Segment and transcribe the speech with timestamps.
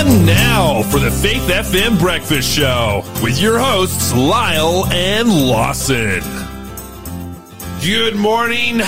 [0.00, 6.22] And now for the Faith FM Breakfast Show with your hosts, Lyle and Lawson.
[7.82, 8.80] Good morning.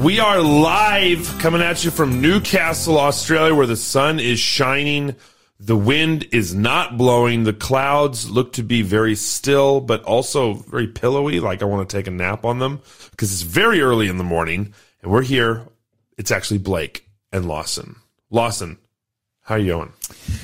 [0.00, 5.16] We are live coming at you from Newcastle, Australia, where the sun is shining.
[5.58, 7.42] The wind is not blowing.
[7.42, 11.96] The clouds look to be very still, but also very pillowy, like I want to
[11.96, 14.74] take a nap on them because it's very early in the morning.
[15.02, 15.66] And we're here.
[16.16, 17.96] It's actually Blake and Lawson.
[18.30, 18.78] Lawson,
[19.42, 19.92] how are you doing?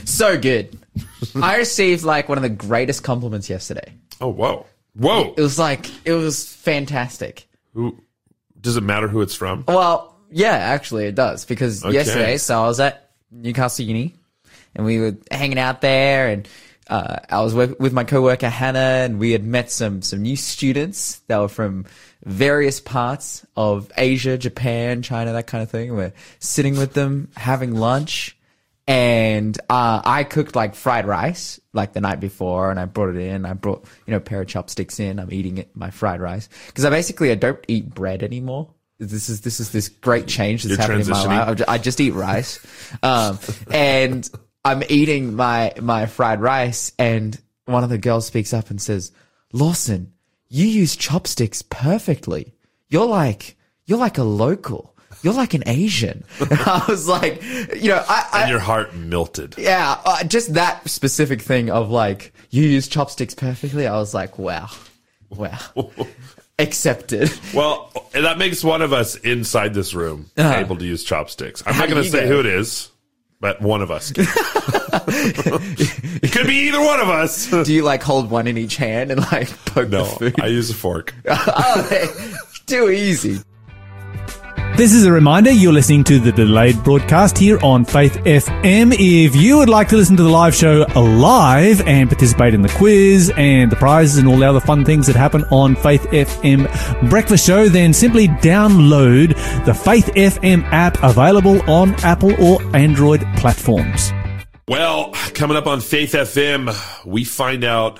[0.04, 0.78] So good.
[1.36, 3.94] I received like one of the greatest compliments yesterday.
[4.20, 4.66] Oh, whoa.
[4.94, 5.34] Whoa.
[5.36, 7.46] It was like, it was fantastic.
[7.74, 7.98] Who,
[8.60, 9.64] does it matter who it's from?
[9.68, 11.94] Well, yeah, actually it does because Okay.
[11.94, 14.14] yesterday, so I was at Newcastle Uni
[14.74, 16.48] and we were hanging out there and
[16.88, 20.36] uh, I was with, with my coworker Hannah and we had met some, some new
[20.36, 21.84] students that were from
[22.24, 25.94] various parts of Asia, Japan, China, that kind of thing.
[25.94, 28.36] We're sitting with them, having lunch
[28.88, 33.20] and uh, I cooked like fried rice like the night before, and I brought it
[33.20, 33.44] in.
[33.44, 35.20] I brought you know a pair of chopsticks in.
[35.20, 38.70] I'm eating it my fried rice because I basically I don't eat bread anymore.
[38.98, 41.62] This is this is this great change that's You're happening in my life.
[41.68, 42.58] I just eat rice,
[43.02, 43.38] um,
[43.70, 44.28] and
[44.64, 49.12] I'm eating my my fried rice, and one of the girls speaks up and says,
[49.52, 50.14] "Lawson,
[50.48, 52.54] you use chopsticks perfectly.
[52.88, 53.54] You're like
[53.84, 56.24] you're like a local." You're like an Asian.
[56.40, 59.54] I was like, you know, I, I And your heart melted.
[59.58, 63.86] yeah, uh, just that specific thing of like you use chopsticks perfectly.
[63.86, 64.68] I was like, wow,
[65.30, 65.58] wow,
[66.58, 67.30] accepted.
[67.54, 70.58] Well, and that makes one of us inside this room Uh-huh.
[70.58, 71.62] able to use chopsticks.
[71.66, 72.34] I'm not going to say go?
[72.34, 72.90] who it is,
[73.40, 74.12] but one of us.
[74.12, 74.24] Can.
[75.08, 77.46] it could be either one of us.
[77.50, 80.40] Do you like hold one in each hand and like poke No, the food?
[80.40, 81.14] I use a fork.
[81.28, 82.30] oh,
[82.66, 83.40] too easy.
[84.78, 88.94] This is a reminder you're listening to the delayed broadcast here on Faith FM.
[88.96, 92.68] If you would like to listen to the live show live and participate in the
[92.68, 97.10] quiz and the prizes and all the other fun things that happen on Faith FM
[97.10, 99.30] Breakfast Show, then simply download
[99.64, 104.12] the Faith FM app available on Apple or Android platforms.
[104.68, 107.98] Well, coming up on Faith FM, we find out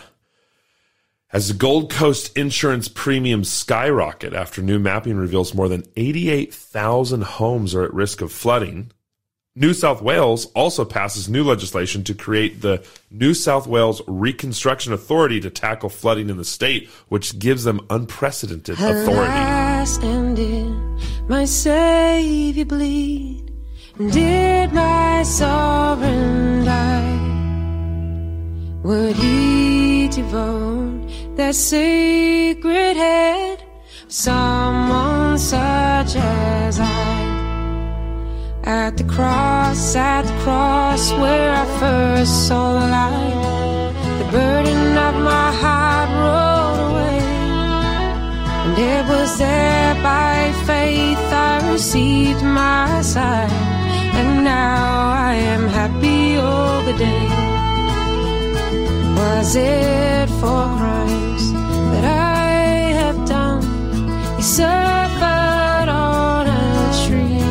[1.33, 7.75] as the Gold Coast insurance premiums skyrocket after new mapping reveals more than 88,000 homes
[7.75, 8.93] are at risk of flooding.
[9.55, 15.41] New South Wales also passes new legislation to create the New South Wales Reconstruction Authority
[15.41, 19.33] to tackle flooding in the state, which gives them unprecedented authority.
[19.33, 23.53] Alas, and did my Savior bleed?
[23.99, 27.18] Did my sovereign die?
[28.89, 33.63] Would he devote that sacred head
[34.09, 38.49] someone such as I?
[38.65, 45.15] At the cross, at the cross where I first saw the light, the burden of
[45.17, 47.21] my heart rolled away.
[48.65, 53.53] And it was there by faith I received my sight.
[54.19, 57.48] And now I am happy all the day.
[59.31, 61.53] Was it for crimes
[61.93, 62.49] that I
[63.01, 63.63] have done?
[64.37, 66.71] He suffered on a
[67.05, 67.43] tree.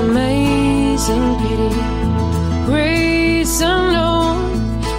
[0.00, 1.72] Amazing pity,
[2.66, 4.36] grace unknown,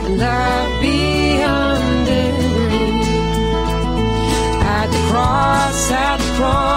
[0.06, 3.02] and love beyond degree
[4.78, 6.71] at the cross, at the cross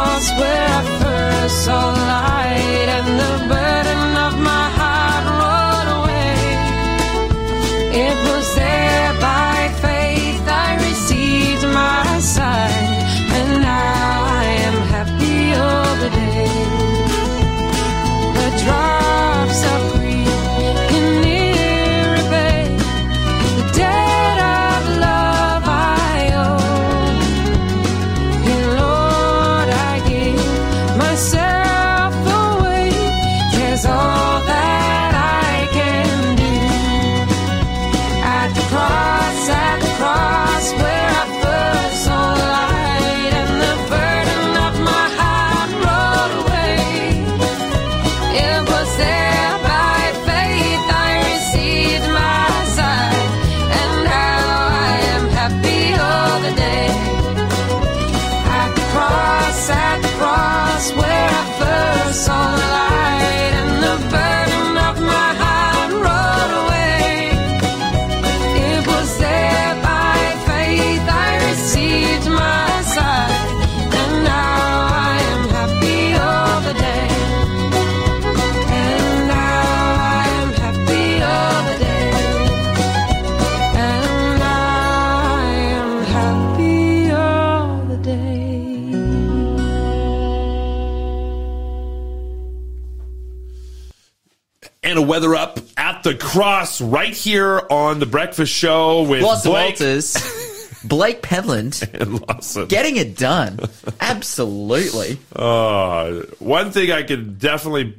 [95.03, 99.45] weather up at the cross right here on the breakfast show with Blake
[99.81, 100.17] Walters.
[100.85, 102.67] Blake Penland and Lawson.
[102.67, 103.59] getting it done.
[104.01, 105.19] Absolutely.
[105.35, 107.99] Uh, one thing I can definitely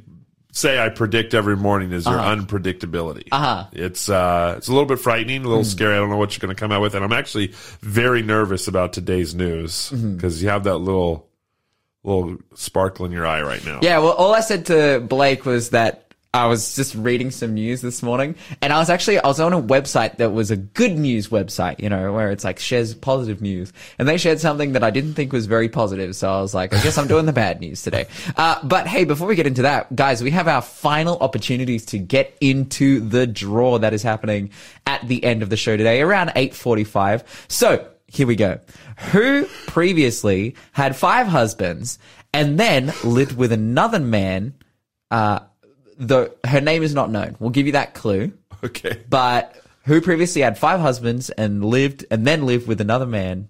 [0.52, 2.36] say I predict every morning is your Uh-huh.
[2.36, 3.28] unpredictability.
[3.32, 3.66] Uh-huh.
[3.72, 5.94] It's uh, it's a little bit frightening, a little scary.
[5.94, 7.48] I don't know what you're going to come out with, and I'm actually
[7.80, 11.28] very nervous about today's news because you have that little
[12.04, 13.80] little sparkle in your eye right now.
[13.82, 16.05] Yeah, well, all I said to Blake was that
[16.36, 19.54] I was just reading some news this morning, and I was actually I was on
[19.54, 23.40] a website that was a good news website, you know, where it's like shares positive
[23.40, 26.14] news, and they shared something that I didn't think was very positive.
[26.14, 28.06] So I was like, I guess I'm doing the bad news today.
[28.36, 31.98] Uh, but hey, before we get into that, guys, we have our final opportunities to
[31.98, 34.50] get into the draw that is happening
[34.86, 37.46] at the end of the show today, around eight forty-five.
[37.48, 38.60] So here we go.
[39.10, 41.98] Who previously had five husbands
[42.34, 44.52] and then lived with another man?
[45.10, 45.38] Uh,
[45.98, 47.36] the her name is not known.
[47.38, 48.32] We'll give you that clue.
[48.64, 49.02] Okay.
[49.08, 49.54] But
[49.84, 53.48] who previously had five husbands and lived and then lived with another man?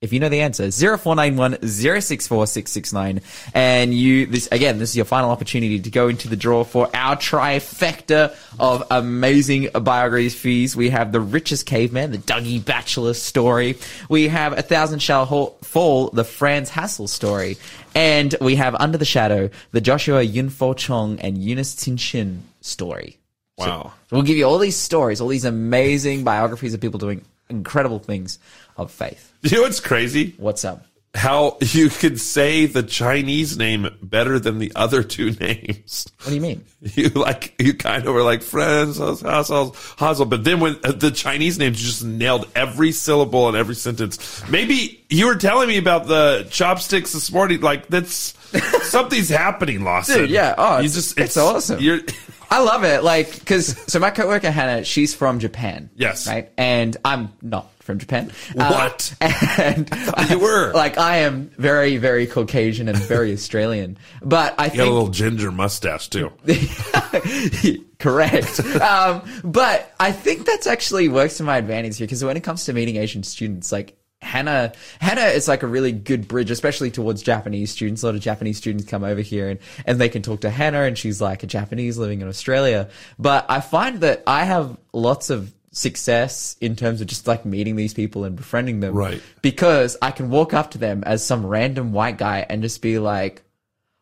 [0.00, 3.20] If you know the answer, 0491 064 669.
[3.52, 6.88] And you, this, again, this is your final opportunity to go into the draw for
[6.94, 10.38] our trifecta of amazing biographies.
[10.38, 10.76] Fees.
[10.76, 13.76] We have The Richest Caveman, the Dougie Batchelor story.
[14.08, 15.26] We have A Thousand Shall
[15.62, 17.56] Fall, the Franz Hasel story.
[17.98, 23.18] And we have Under the Shadow, the Joshua Yunfo Chong and Eunice Tinshin story.
[23.56, 23.92] Wow.
[24.12, 28.38] We'll give you all these stories, all these amazing biographies of people doing incredible things
[28.76, 29.32] of faith.
[29.42, 30.34] You know what's crazy?
[30.36, 30.86] What's up?
[31.14, 36.06] How you could say the Chinese name better than the other two names.
[36.20, 36.64] What do you mean?
[36.82, 41.10] You like you kind of were like friends, Hazel, Hazel, but then when uh, the
[41.10, 44.46] Chinese names, you just nailed every syllable and every sentence.
[44.48, 47.62] Maybe you were telling me about the chopsticks this morning.
[47.62, 48.34] Like that's
[48.88, 50.18] something's happening, Lawson.
[50.18, 50.54] Dude, yeah.
[50.58, 51.80] Oh, you it's- just it's awesome.
[51.80, 52.00] You're
[52.50, 53.02] I love it.
[53.04, 55.90] Like, cause, so my coworker Hannah, she's from Japan.
[55.96, 56.26] Yes.
[56.26, 56.50] Right?
[56.56, 58.30] And I'm not from Japan.
[58.58, 59.14] Uh, What?
[59.20, 59.90] and
[60.30, 60.72] you were.
[60.78, 63.98] Like, I am very, very Caucasian and very Australian.
[64.22, 66.30] But I you got a little ginger mustache too.
[67.98, 68.60] Correct.
[68.60, 72.64] um, but I think that's actually works to my advantage here because when it comes
[72.66, 73.96] to meeting Asian students, like
[74.28, 78.02] Hannah, Hannah is like a really good bridge, especially towards Japanese students.
[78.02, 80.82] A lot of Japanese students come over here and, and they can talk to Hannah
[80.82, 82.88] and she's like a Japanese living in Australia.
[83.18, 87.76] But I find that I have lots of success in terms of just like meeting
[87.76, 88.94] these people and befriending them.
[88.94, 89.22] Right.
[89.40, 92.98] Because I can walk up to them as some random white guy and just be
[92.98, 93.42] like,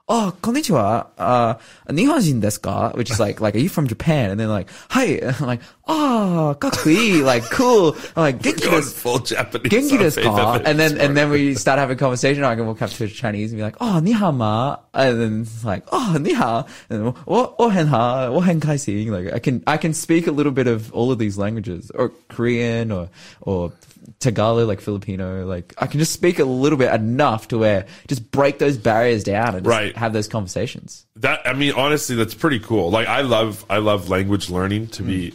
[0.08, 1.55] oh, konnichiwa, uh,
[1.88, 2.93] nihonjin desu ka?
[2.93, 4.31] Which is like, like, are you from Japan?
[4.31, 5.19] And then like, hi.
[5.41, 7.97] I'm like, oh, kakui, like, cool.
[8.14, 9.73] I'm like, genki desu, full Japanese.
[9.73, 10.61] genki desu ka?
[10.64, 12.44] And then, and then we start having a conversation.
[12.44, 14.76] I can walk up to a Chinese and be like, oh, ni hao ma.
[14.94, 16.67] And then it's like, oh, ni hao.
[16.88, 18.38] And then, oh, oh, hen ha, oh.
[18.38, 22.11] Like, I can, I can speak a little bit of all of these languages or
[22.29, 23.09] Korean or,
[23.41, 23.73] or
[24.20, 25.44] Tagalog, like Filipino.
[25.47, 29.25] Like, I can just speak a little bit enough to where just break those barriers
[29.25, 29.97] down and just Right.
[29.97, 31.06] have those conversations.
[31.17, 32.91] that I mean, honestly, that's pretty cool.
[32.91, 34.88] Like, I love, I love language learning.
[34.88, 35.35] To be, Mm.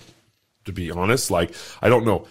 [0.65, 2.27] to be honest, like, I don't know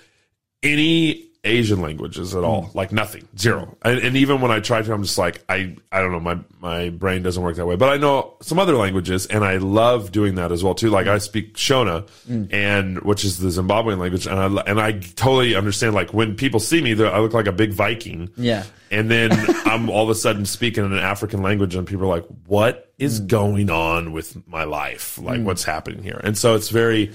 [0.63, 2.47] any Asian languages at Mm.
[2.47, 2.71] all.
[2.75, 3.77] Like nothing, zero.
[3.83, 6.39] And, and even when I try to, I'm just like, I, I don't know, my
[6.61, 7.77] my brain doesn't work that way.
[7.77, 10.91] But I know some other languages, and I love doing that as well too.
[10.91, 12.53] Like I speak Shona, Mm.
[12.53, 15.95] and which is the Zimbabwean language, and I and I totally understand.
[15.95, 18.29] Like when people see me, I look like a big Viking.
[18.37, 18.65] Yeah.
[18.91, 19.31] And then
[19.65, 22.93] I'm all of a sudden speaking in an African language, and people are like, "What
[22.99, 25.17] is going on with my life?
[25.19, 27.13] Like, what's happening here?" And so it's very.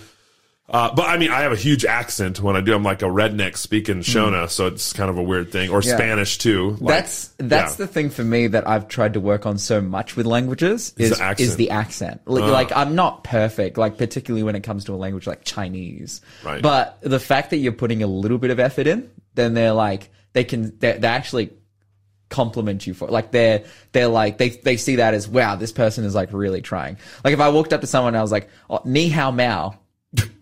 [0.67, 2.73] Uh, but I mean, I have a huge accent when I do.
[2.73, 5.69] I'm like a redneck speaking Shona, so it's kind of a weird thing.
[5.69, 5.95] Or Yeah.
[5.95, 6.71] Spanish too.
[6.79, 7.85] Like, that's that's yeah.
[7.85, 11.11] the thing for me that I've tried to work on so much with languages is
[11.17, 11.47] the accent.
[11.49, 12.21] is the accent.
[12.25, 12.51] Like, Ah.
[12.51, 16.21] like, I'm not perfect, like particularly when it comes to a language like Chinese.
[16.43, 16.63] Right.
[16.63, 20.09] But the fact that you're putting a little bit of effort in, then they're like
[20.33, 21.51] they can they they actually
[22.29, 23.11] compliment you for it.
[23.11, 26.61] like they're they're like they they see that as wow this person is like really
[26.61, 26.97] trying.
[27.23, 29.77] Like if I walked up to someone and I was like oh, ni hao mao.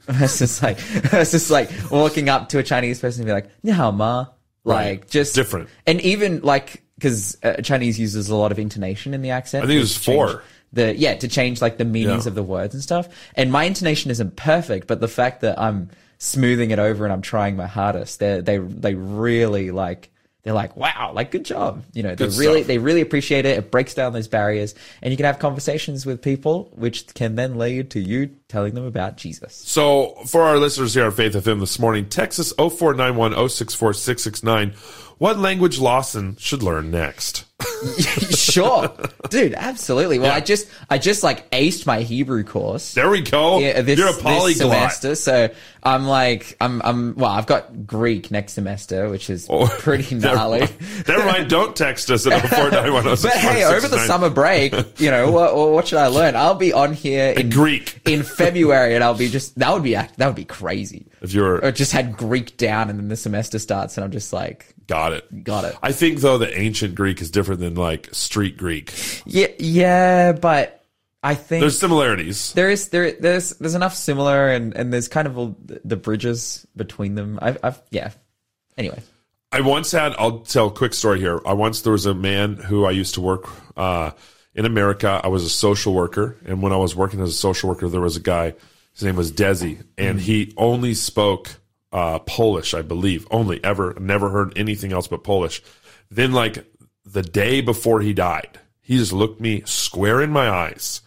[0.22, 3.50] it's just like it's just like walking up to a Chinese person and be like
[3.63, 4.27] ni hao ma.
[4.65, 5.10] Like Right.
[5.10, 5.69] just Different.
[5.86, 9.63] and even like because uh, Chinese uses a lot of intonation in the accent.
[9.65, 10.43] I think there's four.
[10.72, 12.29] The yeah to change like the meanings Yeah.
[12.29, 13.07] of the words and stuff.
[13.36, 17.22] And my intonation isn't perfect, but the fact that I'm smoothing it over and I'm
[17.22, 20.10] trying my hardest, they they they really like.
[20.43, 21.85] They're like, wow, like good job.
[21.93, 22.67] You know, they really stuff.
[22.67, 23.57] they really appreciate it.
[23.57, 27.57] It breaks down those barriers, and you can have conversations with people, which can then
[27.57, 29.55] lead to you telling them about Jesus.
[29.55, 34.73] So, for our listeners here on Faith FM this morning, Texas 0491 064 669,
[35.17, 37.45] what language Lawson should learn next?
[38.29, 38.91] sure,
[39.29, 40.20] dude, absolutely.
[40.20, 40.36] Well, Yeah.
[40.36, 42.93] I just I just like aced my Hebrew course.
[42.93, 43.60] There we go.
[43.60, 44.55] Yeah, this, You're a this polyglot.
[44.55, 45.50] semester, so
[45.84, 47.32] I'm like I'm I'm well.
[47.32, 50.67] I've got Greek next semester, which is Oh, pretty gnarly.
[51.08, 51.50] Never mind.
[51.50, 55.55] Don't text us at 0491 But hey, over the summer break, you know what?
[55.55, 56.36] What should I learn?
[56.36, 58.01] I'll be on here in Greek.
[58.05, 61.08] in February, and I'll be just that would be that would be crazy.
[61.22, 64.34] If you're Or just had Greek down, and then the semester starts, and I'm just
[64.34, 65.43] like, got it.
[65.46, 65.74] got it.
[65.82, 68.93] I think though the ancient Greek is different than like street Greek.
[69.25, 70.83] Yeah, yeah, but
[71.22, 72.53] I think There's similarities.
[72.53, 75.95] there is there there's there's enough similar, and and there's kind of all the the
[75.95, 77.39] bridges between them.
[77.41, 78.12] I've, I've yeah.
[78.77, 79.01] Anyway,
[79.53, 81.39] I once had, I'll tell a quick story here.
[81.45, 84.10] I once, there was a man who I used to work uh,
[84.55, 85.22] in America.
[85.24, 86.36] I was a social worker.
[86.48, 88.55] And when I was working as a social worker, there was a guy,
[88.93, 91.51] his name was Desi, and he only spoke
[91.91, 93.27] uh, Polish, I believe.
[93.29, 95.62] Only, ever, never heard anything else but Polish.
[96.10, 96.65] Then, like,
[97.05, 101.01] the day before he died, he just looked me square in my eyes.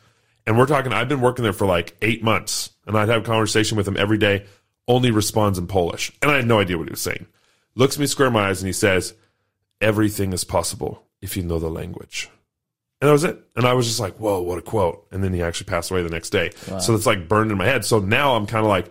[0.47, 3.27] And we're talking, I've been working there for like eight months, and I'd have a
[3.27, 4.47] conversation with him every day,
[4.87, 6.13] only responds in Polish.
[6.23, 7.27] And I had no idea what he was saying
[7.77, 9.15] looks me square in my eyes and he says,
[9.81, 12.29] Everything is possible if you know the language.
[13.01, 13.39] And that was it.
[13.55, 15.07] And I was just like, whoa, what a quote.
[15.13, 16.51] And then he actually passed away the next day.
[16.81, 17.85] So it's like burned in my head.
[17.85, 18.91] So now I'm kind of like,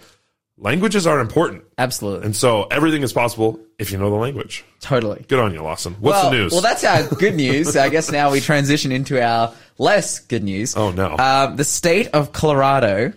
[0.57, 1.63] languages are important.
[1.77, 4.63] absolutely, And so everything is possible if you know the language.
[4.79, 5.25] totally.
[5.27, 5.95] Good on you, Lawson.
[5.99, 6.51] What's well, the news?
[6.51, 7.75] Well, that's our good news.
[7.75, 10.75] I guess now we transition into our less good news.
[10.77, 11.17] Oh, no.
[11.17, 13.13] Um, the state of Colorado.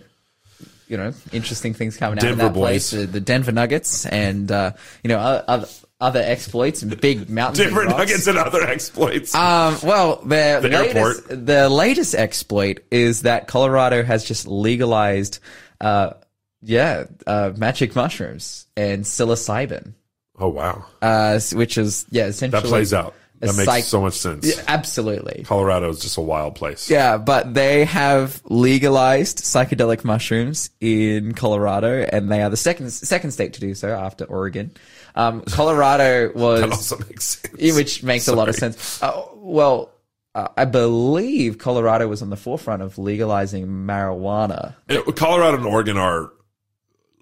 [0.87, 2.89] You know, interesting things coming out Denver of that place.
[2.89, 4.71] The, the Denver Nuggets and uh,
[5.03, 5.67] you know other
[6.01, 7.59] other exploits and big mountains.
[7.59, 7.99] and Different rocks.
[7.99, 9.35] nuggets and other exploits.
[9.35, 10.95] Um, well, the, The latest,
[11.29, 11.45] airport.
[11.45, 15.37] the latest exploit is that Colorado has just legalized,
[15.79, 16.13] uh,
[16.61, 19.93] yeah, uh, magic mushrooms and psilocybin,
[20.37, 20.85] oh, wow.
[21.01, 23.13] uh, which is yeah, essentially That plays out.
[23.39, 24.45] That makes psych- so much sense.
[24.45, 25.43] Yeah, absolutely.
[25.45, 26.89] Colorado is just a wild place.
[26.89, 33.31] Yeah, but they have legalized psychedelic mushrooms in Colorado, and they are the second second
[33.31, 34.71] state to do so after Oregon.
[35.15, 37.75] Um, Colorado was That also makes sense.
[37.75, 39.01] Which makes a lot of sense.
[39.01, 39.93] Uh, well,
[40.35, 44.75] uh, I believe Colorado was on the forefront of legalizing marijuana.
[45.15, 46.31] Colorado and Oregon are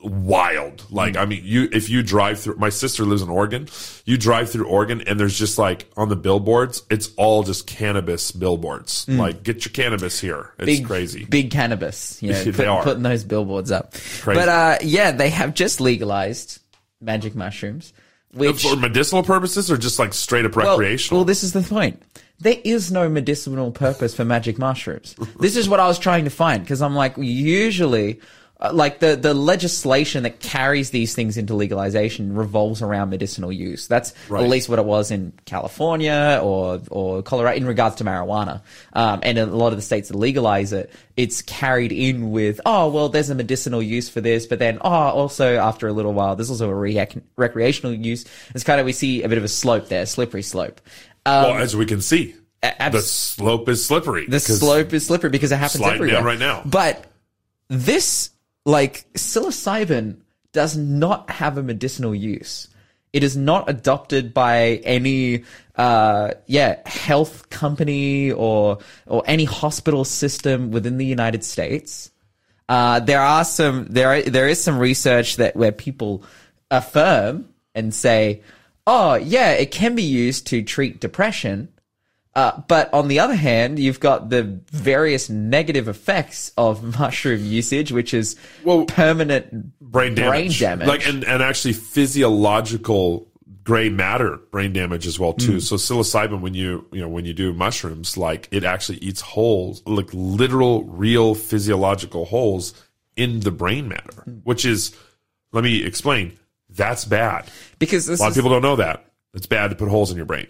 [0.04, 0.84] wild.
[0.92, 1.22] Like, Hmm.
[1.22, 2.56] I mean, you if you drive through.
[2.58, 3.68] My sister lives in Oregon.
[4.06, 8.32] You drive through Oregon, and there's just like on the billboards, it's all just cannabis
[8.32, 9.06] billboards.
[9.10, 10.54] Like, get your cannabis here.
[10.60, 10.66] It's.
[10.66, 11.26] Big, crazy.
[11.26, 12.22] Big cannabis.
[12.28, 12.84] You know, They put- are.
[12.84, 13.94] putting those billboards up.
[14.22, 14.40] Crazy.
[14.40, 16.60] But uh, yeah, they have just legalized
[17.02, 17.94] magic mushrooms,
[18.34, 21.20] which For medicinal purposes, or just like straight up well, recreational.
[21.20, 22.02] Well, this is the point.
[22.40, 25.16] There is no medicinal purpose for magic mushrooms.
[25.40, 28.20] this is what I was trying to find because I'm like, usually,
[28.60, 33.88] uh, like the the legislation that carries these things into legalization revolves around medicinal use.
[33.88, 34.44] That's Right.
[34.44, 38.62] at least what it was in California or or Colorado in regards to marijuana.
[38.94, 42.60] Um, and in a lot of the states that legalize it, it's carried in with,
[42.66, 46.14] oh well, there's a medicinal use for this, but then oh, also after a little
[46.14, 48.26] while, there's also a rec- recreational use.
[48.56, 50.82] It's kind of we see a bit of a slope there, slippery slope.
[51.26, 52.34] Um, well, as we can see,
[52.64, 54.26] abs- the slope is slippery.
[54.28, 56.64] the slope is slippery because it happens everywhere down right now.
[56.66, 57.06] But
[57.70, 58.30] this,
[58.68, 60.18] like psilocybin,
[60.52, 62.68] does not have a medicinal use.
[63.14, 65.46] It is not adopted by any,
[65.76, 72.12] uh, yeah, health company or or any hospital system within the United States.
[72.68, 76.24] Uh, there are some there are, there is some research that where people
[76.70, 78.42] affirm and say,
[78.86, 81.70] "Oh, yeah, it can be used to treat depression."
[82.38, 87.92] Uh, but on the other hand, you've got the various negative effects of mushroom usage,
[87.92, 90.60] which is Well, permanent brain damage.
[90.60, 90.88] Brain damage.
[90.88, 93.28] Like and, and actually physiological
[93.64, 95.60] gray matter brain damage as well too.
[95.60, 99.82] So psilocybin when you you know when you do mushrooms like it actually eats holes
[99.86, 102.74] like literal real physiological holes
[103.18, 104.32] in the brain matter, Hmm.
[104.44, 104.96] which is
[105.52, 106.38] let me explain.
[106.70, 107.50] That's bad.
[107.80, 109.06] because A lot of people don't know that.
[109.34, 110.48] It's bad to put holes in your brain.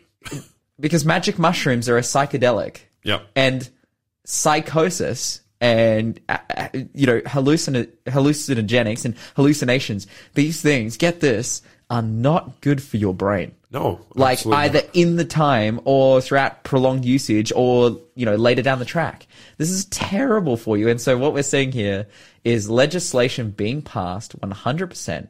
[0.79, 3.27] Because magic mushrooms are a psychedelic, Yep.
[3.36, 3.69] and
[4.25, 10.05] psychosis and uh, uh, you know hallucin- hallucinogenics and hallucinations.
[10.36, 13.53] These things, get this, are not good for your brain.
[13.69, 14.00] No.
[14.15, 14.89] like either not.
[14.96, 19.69] in the time or throughout prolonged usage or you know later down the track this
[19.69, 22.07] is terrible for you and so what we're seeing here
[22.46, 25.27] is legislation being passed 100%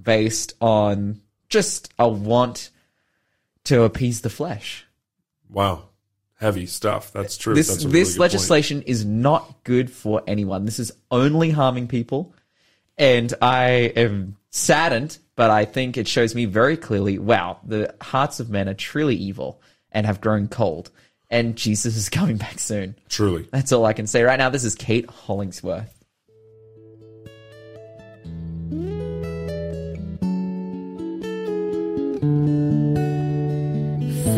[0.00, 2.68] based on just a want
[3.64, 4.84] to appease the flesh
[5.50, 5.84] Wow.
[6.40, 7.12] heavy stuff.
[7.12, 7.54] That's true.
[7.54, 8.20] This That's a really this point.
[8.20, 10.64] legislation is not good for anyone.
[10.64, 12.32] This is only harming people,
[12.96, 15.18] and I am saddened.
[15.36, 17.18] But I think it shows me very clearly.
[17.18, 19.60] Wow, the hearts of men are truly evil
[19.92, 20.90] and have grown cold,
[21.30, 22.94] and Jesus is coming back soon.
[23.08, 23.48] Truly.
[23.50, 24.50] That's all I can say right now.
[24.50, 25.94] This is Kate Hollingsworth.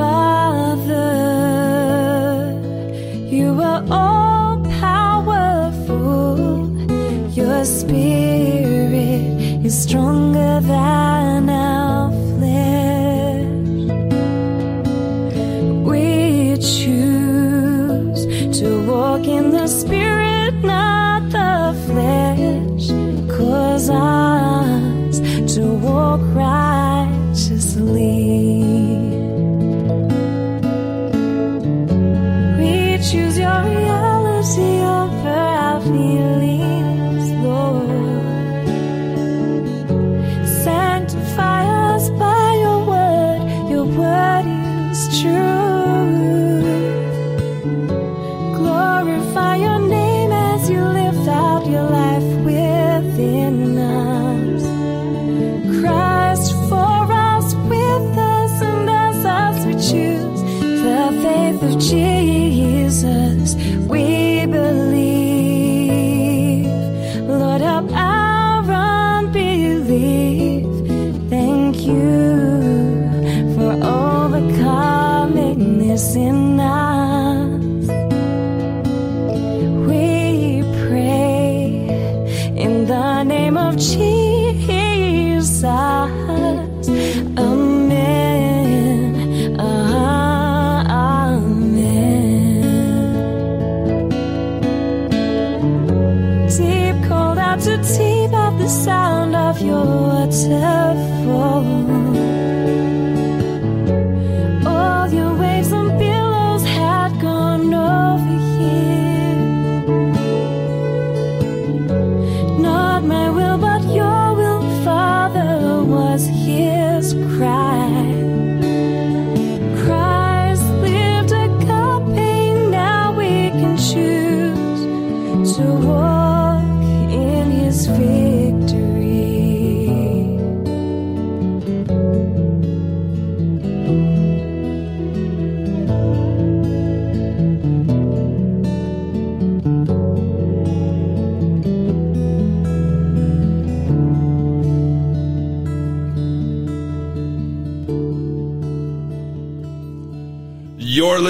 [0.00, 1.12] Father,
[3.36, 6.38] you are all powerful.
[7.40, 9.20] Your spirit
[9.66, 11.79] is stronger than our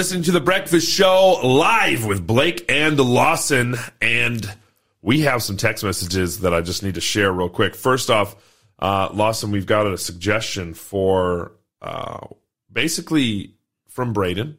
[0.01, 4.51] listening to the Breakfast Show live with Blake and Lawson, and
[5.03, 7.75] we have some text messages that I just need to share real quick.
[7.75, 8.35] First off,
[8.79, 11.51] uh, Lawson, we've got a suggestion for
[11.83, 12.25] uh,
[12.73, 13.53] basically
[13.89, 14.57] from Braden,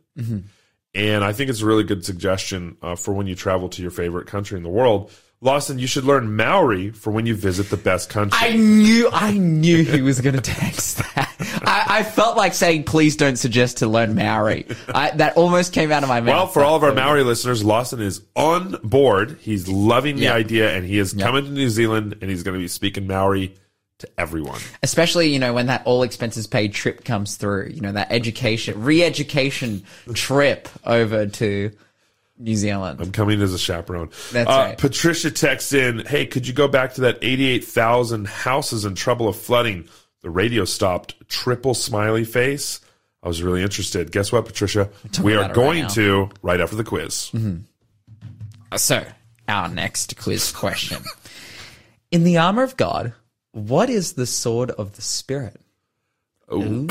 [0.94, 3.90] and I think it's a really good suggestion uh, for when you travel to your
[3.90, 5.10] favorite country in the world.
[5.44, 8.38] Lawson, you should learn Maori for when you visit the best country.
[8.40, 11.34] I knew, I knew he was going to text that.
[11.66, 15.90] I, I felt like saying, "Please don't suggest to learn Maori." I, that almost came
[15.90, 16.28] out of my mouth.
[16.28, 19.36] Well, for all of our Maori listeners, Lawson is on board.
[19.40, 20.34] He's loving the Yeah.
[20.34, 23.56] idea, and he is coming to New Zealand, and he's going to be speaking Maori
[23.98, 24.60] to everyone.
[24.82, 27.70] especially you know when that all expenses paid trip comes through.
[27.74, 29.82] You know that education, re-education
[30.14, 31.70] trip over to
[32.42, 33.00] New Zealand.
[33.00, 34.10] I'm coming as a chaperone.
[34.32, 34.78] That's uh, right.
[34.78, 39.36] Patricia texts in, "Hey, could you go back to that 88,000 houses in trouble of
[39.36, 39.88] flooding?
[40.22, 41.28] The radio stopped.
[41.28, 42.80] Triple smiley face."
[43.22, 44.10] I was really interested.
[44.10, 44.90] Guess what, Patricia?
[45.22, 45.84] We are right going.
[45.84, 45.94] Mm-hmm.
[45.94, 47.30] to right after the quiz.
[48.76, 49.04] So,
[49.46, 51.02] our next quiz question:
[52.10, 53.14] In the armor of God,
[53.52, 55.60] what is the sword of the Spirit?
[56.52, 56.88] Ooh.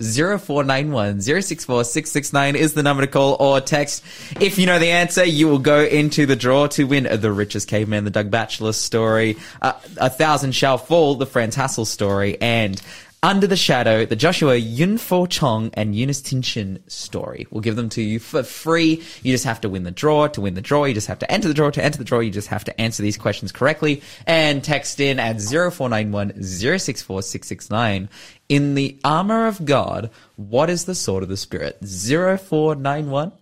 [0.00, 4.04] 0491 064 669 is the number to call or text.
[4.40, 7.68] If you know the answer, you will go into the draw to win the richest
[7.68, 12.80] caveman, the Doug Batchelor story, uh, A Thousand Shall Fall, the Franz Hasel story, and
[13.26, 17.48] Under the Shadow, the Joshua Yunfo Chong and Eunice Tinchin story.
[17.50, 19.02] We'll give them to you for free.
[19.24, 20.28] You just have to win the draw.
[20.28, 21.72] To win the draw, you just have to enter the draw.
[21.72, 25.18] To enter the draw, you just have to answer these questions correctly and text in
[25.18, 28.08] at 0491 064 669.
[28.48, 31.78] In the armor of God, what is the sword of the Spirit?
[31.80, 33.32] 0491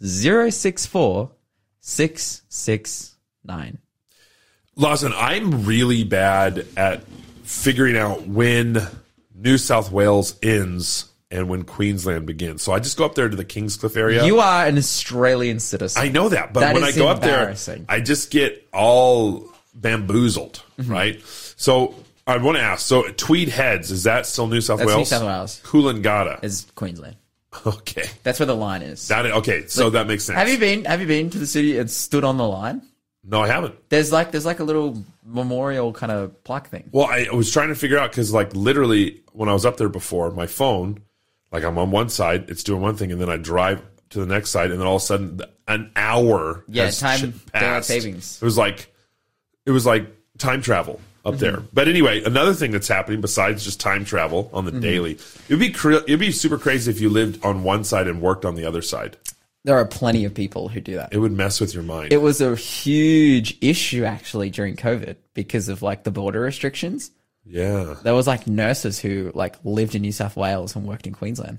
[0.00, 1.32] 064
[1.80, 3.78] 669.
[4.76, 7.02] Lawson, I'm really bad at
[7.42, 8.86] figuring out when
[9.38, 12.62] New South Wales ends and when Queensland begins.
[12.62, 14.24] So I just go up there to the Kingscliff area.
[14.24, 16.02] You are an Australian citizen.
[16.02, 17.54] I know that, but That when I go up there.
[17.88, 20.90] I just get all bamboozled, Mm-hmm.
[20.92, 21.22] right?
[21.56, 21.94] So
[22.26, 22.86] I want to ask.
[22.86, 25.08] So Tweed Heads is that still New South That's New Wales?
[25.08, 25.60] South Wales.
[25.64, 26.42] Coolangatta.
[26.44, 27.16] Is Queensland.
[27.66, 29.08] Okay, That's where the line is.
[29.08, 29.66] that okay.
[29.68, 30.38] So that makes sense.
[30.38, 30.84] have you been?
[30.84, 32.82] Have you been to the city and stood on the line?
[33.30, 33.74] No, I haven't.
[33.90, 36.88] There's like there's like a little memorial kind of plaque thing.
[36.92, 39.90] Well, I was trying to figure out because, like, literally, when I was up there
[39.90, 41.02] before, my phone,
[41.52, 44.26] like, I'm on one side, it's doing one thing, and then I drive to the
[44.26, 47.88] next side, and then all of a sudden, an hour, Yeah, has time- daylight passed.
[47.88, 48.38] savings.
[48.40, 48.90] It was like,
[49.66, 50.06] it was like
[50.38, 51.40] time travel up Mm-hmm.
[51.42, 51.62] there.
[51.74, 54.80] But anyway, another thing that's happening besides just time travel on the Mm-hmm.
[54.80, 58.22] daily, it'd be cre- it'd be super crazy if you lived on one side and
[58.22, 59.18] worked on the other side.
[59.64, 61.12] There are plenty of people who do that.
[61.12, 62.12] It would mess with your mind.
[62.12, 67.10] It was a huge issue actually during COVID because of like the border restrictions.
[67.44, 67.94] yeah.
[68.02, 71.58] There was like nurses who like lived in New South Wales and worked in Queensland,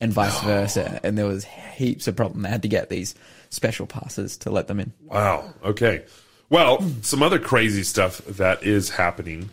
[0.00, 0.98] and vice versa.
[1.04, 2.42] And there was heaps of problem.
[2.42, 3.14] They had to get these
[3.50, 4.92] special passes to let them in.
[5.02, 5.52] Wow.
[5.64, 6.04] Okay.
[6.48, 9.50] Well, some other crazy stuff that is happening.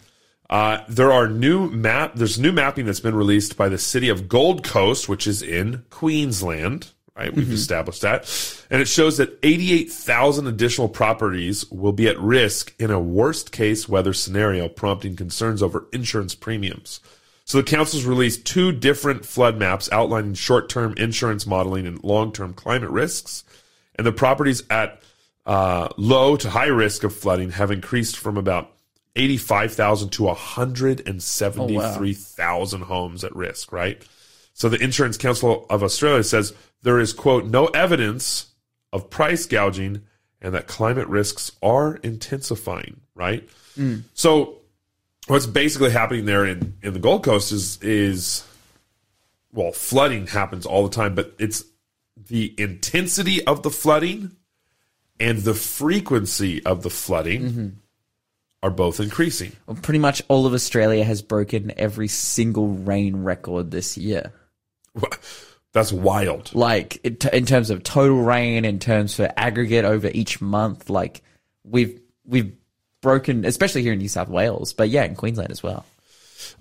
[0.50, 2.16] Uh, there are new map.
[2.16, 5.86] There's new mapping that's been released by the city of Gold Coast, which is in
[5.92, 6.92] Queensland.
[7.20, 8.32] Right, we've established that,
[8.70, 13.90] and it shows that 88,000 additional properties will be at risk in a worst case
[13.90, 17.02] weather scenario, prompting concerns over insurance premiums.
[17.44, 22.90] So the council's released two different flood maps outlining short-term insurance modeling and long-term climate
[22.90, 23.44] risks,
[23.96, 25.02] and the properties at
[25.46, 28.72] uh, low to high risk of flooding have increased from about
[29.18, 34.02] 85,000 to 173,000 homes at risk, right?
[34.60, 38.48] So the Insurance Council of Australia says there is, quote, no evidence
[38.92, 40.02] of price gouging
[40.42, 43.48] and that climate risks are intensifying, right?
[43.78, 44.04] Mm.
[44.14, 44.58] So
[45.28, 48.46] what's basically happening there in, in the Gold Coast is is
[49.54, 51.64] well, flooding happens all the time, but it's
[52.18, 54.36] the intensity of the flooding
[55.22, 57.68] and the frequency of the flooding mm-hmm.
[58.62, 59.54] are both increasing.
[59.68, 64.34] Well, pretty much all of Australia has broken every single rain record this year.
[65.72, 66.54] That's wild.
[66.56, 70.90] Like in, t- in terms of total rain, in terms for aggregate over each month,
[70.90, 71.22] like
[71.64, 72.56] we've we've
[73.02, 75.86] broken, especially here in New South Wales, but yeah, in Queensland as well.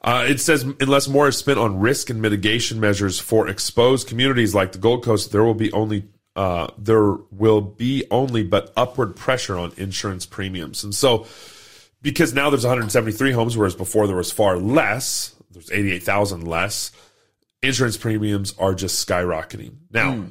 [0.04, 4.54] Uh, it says unless more is spent on risk and mitigation measures for exposed communities
[4.54, 6.04] like the Gold Coast, there will be only
[6.36, 10.84] uh, there will be only but upward pressure on insurance premiums.
[10.84, 11.26] And so,
[12.00, 16.92] because now there's 173 homes, whereas before there was far less, there's 88,000 less.
[17.62, 19.74] Insurance premiums are just skyrocketing.
[19.90, 20.26] Now,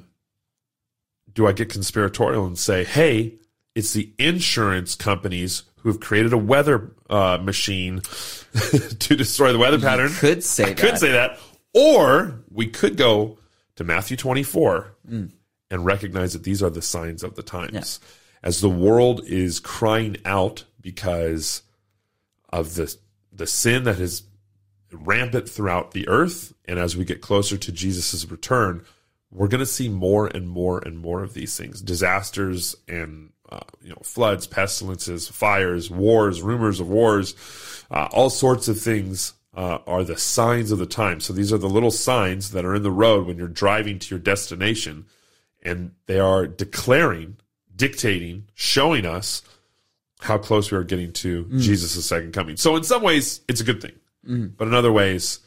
[1.34, 3.36] do I get conspiratorial and say, hey,
[3.76, 8.00] it's the insurance companies who have created a weather uh, machine
[9.00, 10.10] to destroy the weather pattern?
[10.12, 11.38] could say I could say that.
[11.74, 13.38] Or we could go
[13.76, 15.32] to Matthew 24 Mm.
[15.72, 18.00] and recognize that these are the signs of the times.
[18.44, 21.62] As the world is crying out because
[22.50, 22.94] of the,
[23.32, 24.24] the sin that is
[25.04, 28.84] rampant throughout the earth, and as we get closer to Jesus' return,
[29.32, 31.82] we're going to see more and more and more of these things.
[31.82, 37.34] Disasters and uh, you know floods pestilences fires wars rumors of wars
[37.90, 41.20] uh, all sorts of things uh, are the signs of the time.
[41.20, 44.16] So these are the little signs that are in the road when you're driving to
[44.16, 45.06] your destination.
[45.64, 47.38] And they are declaring
[47.76, 49.42] dictating showing us
[50.20, 52.58] how close we are getting to jesus' second coming.
[52.58, 53.94] So in some ways it's a good thing
[54.58, 55.40] but in other ways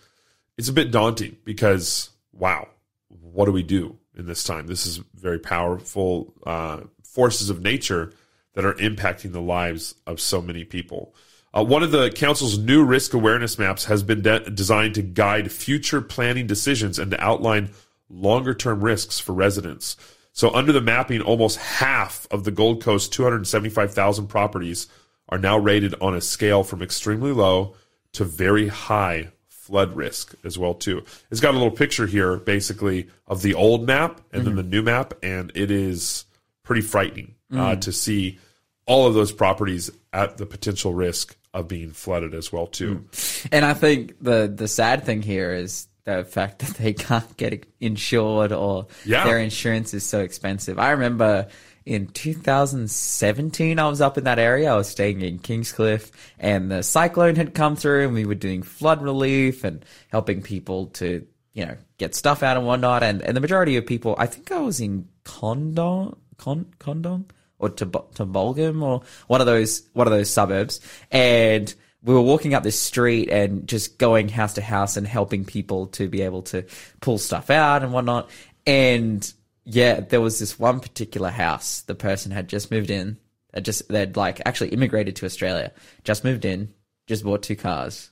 [0.57, 2.67] it's a bit daunting because wow
[3.09, 4.67] what do we do in this time?
[4.67, 8.13] This is very powerful uh, forces of nature
[8.55, 11.15] that are impacting the lives of so many people.
[11.53, 15.51] Uh, one of the council's new risk awareness maps has been de- designed to guide
[15.51, 17.71] future planning decisions and to outline
[18.09, 19.97] longer term risks for residents.
[20.33, 24.87] So under the mapping almost half of the gold coast 275000 properties
[25.29, 27.75] are now rated on a scale from extremely low
[28.15, 31.05] to very high flood risk as well too.
[31.31, 34.83] It's got a little picture here basically of the old map and then the new
[34.83, 36.25] map and it is
[36.65, 38.39] pretty frightening uh, to see
[38.87, 43.05] all of those properties at the potential risk of being flooded as well too.
[43.53, 47.65] And I think the the sad thing here is the fact that they can't get
[47.79, 49.25] insured or Yeah.
[49.25, 50.79] their insurance is so expensive.
[50.79, 51.47] I remember
[51.91, 54.73] in 2017, I was up in that area.
[54.73, 58.63] I was staying in Kingscliff, and the cyclone had come through, and we were doing
[58.63, 63.03] flood relief and helping people to, you know, get stuff out and whatnot.
[63.03, 67.27] And and the majority of people, I think I was in Condong, Con,
[67.59, 70.79] or to Tumbulgum or one of those one of those suburbs,
[71.11, 71.75] and
[72.05, 75.89] we were walking up this street and just going house to house and helping people
[75.89, 76.65] to be able to
[77.01, 78.31] pull stuff out and whatnot.
[78.65, 79.33] And
[79.73, 81.83] yeah, there was this one particular house.
[81.83, 83.17] The person had just moved in.
[83.55, 85.73] Had just they'd like actually immigrated to Australia.
[86.05, 86.73] Just moved in.
[87.07, 88.11] Just bought two cars,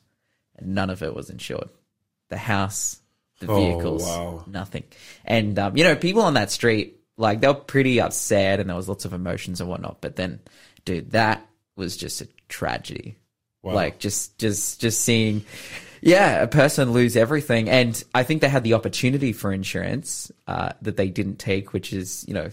[0.57, 1.68] and none of it was insured.
[2.31, 2.99] The house,
[3.40, 4.44] the Oh, vehicles, wow.
[4.47, 4.85] nothing.
[5.25, 8.77] And um, you know, people on that street, like they were pretty upset, and there
[8.77, 10.01] was lots of emotions and whatnot.
[10.01, 10.40] But then,
[10.85, 13.16] dude, that was just a tragedy.
[13.62, 13.75] Wow.
[13.75, 15.44] Like just, just, just seeing,
[16.01, 20.73] yeah, a person lose everything, and I think they had the opportunity for insurance uh,
[20.83, 22.51] that they didn't take, which is you know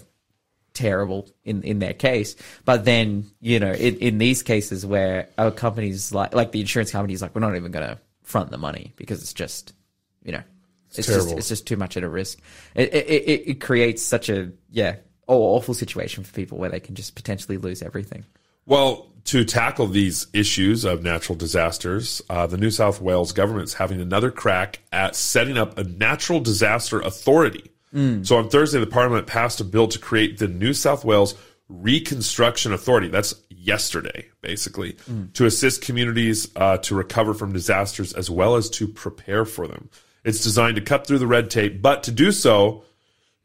[0.74, 2.36] terrible in in their case.
[2.66, 6.92] But then you know in, in these cases where our companies like like the insurance
[6.92, 9.74] companies like we're not even going to front the money because it's just
[10.24, 10.42] you know
[10.98, 12.40] it's, just it's just too much at a risk.
[12.76, 16.80] It it, it it creates such a yeah aw- awful situation for people where they
[16.80, 18.26] can just potentially lose everything.
[18.65, 23.73] Well, to tackle these issues of natural disasters, uh, the New South Wales government is
[23.75, 27.71] having another crack at setting up a natural disaster authority.
[28.25, 31.34] So on Thursday, the Parliament passed a bill to create the New South Wales
[31.69, 33.08] Reconstruction Authority.
[33.08, 34.97] That's yesterday, basically,
[35.34, 39.89] to assist communities uh, to recover from disasters as well as to prepare for them.
[40.23, 42.84] It's designed to cut through the red tape, but to do so,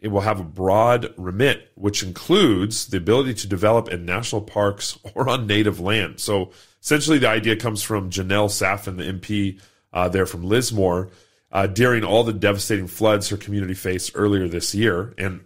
[0.01, 4.99] it will have a broad remit, which includes the ability to develop in national parks
[5.15, 6.19] or on native land.
[6.19, 9.61] So essentially, the idea comes from Janelle Saffin, the MP
[9.93, 11.11] uh, there from Lismore,
[11.53, 15.41] uh, during all the devastating floods her community faced earlier this year, and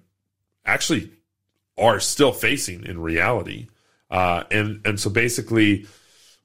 [0.65, 1.11] actually
[1.77, 3.67] are still facing in reality.
[4.11, 5.87] Uh, and and so basically,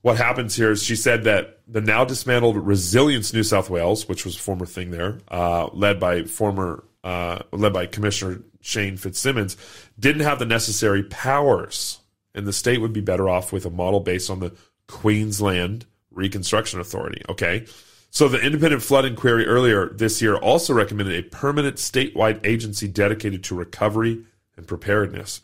[0.02, 4.26] what happens here is she said that the now dismantled Resilience New South Wales, which
[4.26, 9.58] was a former thing there, uh, led by former uh, led by Commissioner Shane Fitzsimmons,
[10.00, 12.00] didn't have the necessary powers,
[12.36, 14.54] and the state would be better off with a model based on the
[14.88, 17.22] Queensland Reconstruction Authority.
[17.30, 17.66] Okay.
[18.12, 23.44] So the independent flood inquiry earlier this year also recommended a permanent statewide agency dedicated
[23.46, 24.24] to recovery
[24.58, 25.42] and preparedness.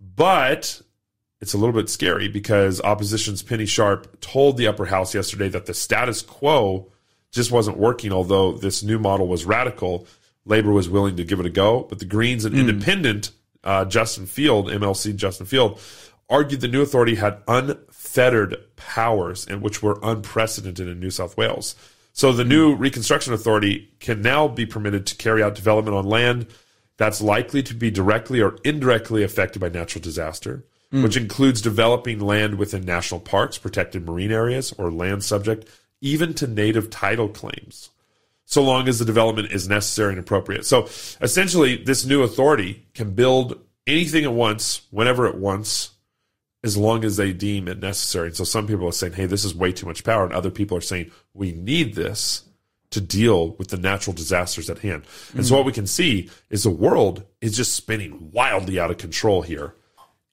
[0.00, 0.80] But
[1.40, 5.66] it's a little bit scary because opposition's Penny Sharpe told the upper house yesterday that
[5.66, 6.90] the status quo
[7.32, 10.06] just wasn't working, although this new model was radical.
[10.46, 12.60] Labor was willing to give it a go, but the Greens and hmm.
[12.60, 13.30] independent
[13.62, 15.80] uh, Justin Field, MLC Justin Field,
[16.28, 21.74] argued the new authority had unfettered powers and which were unprecedented in New South Wales.
[22.12, 22.80] So the new hmm.
[22.80, 26.46] Reconstruction Authority can now be permitted to carry out development on land
[26.96, 31.02] that's likely to be directly or indirectly affected by natural disaster, hmm.
[31.02, 35.68] which includes developing land within national parks, protected marine areas, or land subject
[36.00, 37.88] even to native title claims,
[38.46, 40.66] so long as the development is necessary and appropriate.
[40.66, 40.84] So
[41.20, 45.90] essentially, this new authority can build anything at once, whenever it wants,
[46.62, 48.28] as long as they deem it necessary.
[48.28, 50.24] And so some people are saying, hey, this is way too much power.
[50.24, 52.42] And other people are saying, we need this
[52.90, 55.04] to deal with the natural disasters at hand.
[55.34, 55.58] And so hmm.
[55.58, 59.74] what we can see is the world is just spinning wildly out of control here.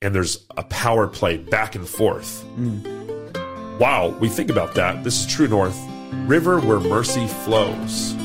[0.01, 2.41] And there's a power play back and forth.
[2.55, 3.77] Hmm.
[3.77, 5.03] Wow, we think about that.
[5.03, 5.77] This is True North,
[6.11, 8.15] river where mercy flows.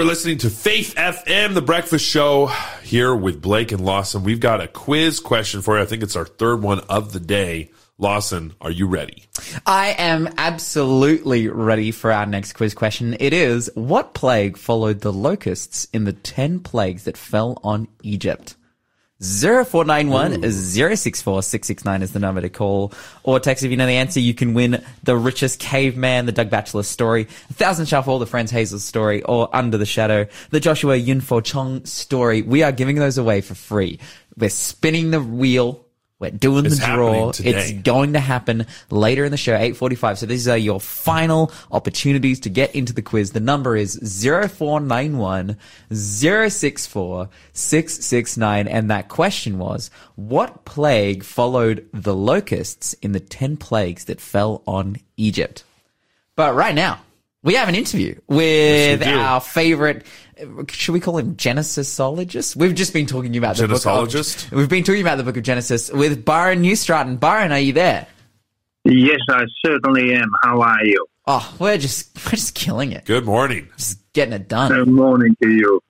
[0.00, 2.46] You're listening to Faith FM, the breakfast show,
[2.82, 4.22] here with Blake and Lawson.
[4.22, 5.82] We've got a quiz question for you.
[5.82, 7.70] I think it's our third one of the day.
[7.98, 9.24] Lawson, are you ready?
[9.66, 13.14] I am absolutely ready for our next quiz question.
[13.20, 18.56] It is what plague followed the locusts in the 10 plagues that fell on Egypt?
[19.20, 24.18] 0491 064 669 is the number to call or text if you know the answer.
[24.18, 28.26] You can win the richest caveman, the Doug Batchelor story, a thousand shall fall, the
[28.26, 32.40] Franz Hasel story, or Under the Shadow, the Joshua Yunfo Chong story.
[32.40, 33.98] We are giving those away for free.
[34.38, 35.84] We're spinning the wheel.
[36.20, 37.32] We're doing It's the draw.
[37.38, 40.18] It's going to happen later in the show, 8.45.
[40.18, 43.32] So these are uh, your final opportunities to get into the quiz.
[43.32, 45.56] The number is 0491
[45.90, 48.68] 064 669.
[48.68, 54.62] And that question was, what plague followed the locusts in the 10 plagues that fell
[54.66, 55.64] on Egypt?
[56.36, 57.00] But right now,
[57.42, 60.04] we have an interview with Yes, our favorite,
[60.70, 62.56] should we call him Genesisologist?
[62.56, 65.42] We've just been talking about the book of- We've been talking about the book of
[65.42, 67.16] Genesis with Byron Newstratton.
[67.18, 68.06] Byron, are you there?
[68.84, 70.30] Yes, I certainly am.
[70.42, 71.06] How are you?
[71.26, 73.68] Oh, we're just we're just killing it, Good morning.
[73.76, 74.72] just getting it done.
[74.72, 75.80] Good morning to you.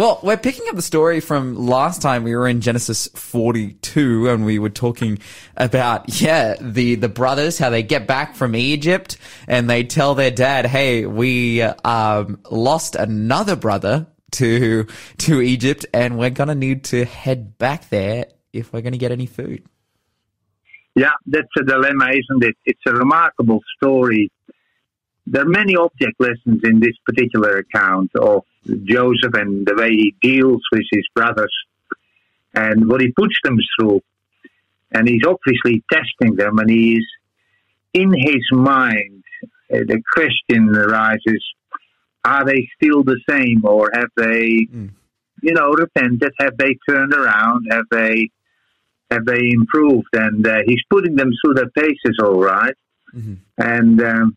[0.00, 4.46] Well, we're picking up the story from last time we were in Genesis 42 and
[4.46, 5.18] we were talking
[5.58, 10.30] about, yeah, the, the brothers, how they get back from Egypt and they tell their
[10.30, 14.86] dad, hey, we, um, lost another brother to,
[15.18, 19.26] to Egypt and we're gonna need to head back there if we're gonna get any
[19.26, 19.62] food.
[20.94, 22.56] Yeah, that's a dilemma, isn't it?
[22.64, 24.32] It's a remarkable story.
[25.26, 30.14] There are many object lessons in this particular account of Joseph and the way he
[30.22, 31.52] deals with his brothers
[32.54, 34.00] and what he puts them through.
[34.92, 37.06] And he's obviously testing them, and he's
[37.94, 39.22] in his mind.
[39.72, 41.44] Uh, the question arises
[42.24, 44.66] are they still the same, or have they,
[45.42, 46.32] you know, repented?
[46.38, 47.66] Have they turned around?
[47.70, 48.30] Have they
[49.10, 50.08] have they improved?
[50.12, 52.74] And uh, he's putting them through their paces, all right.
[53.58, 54.36] And um,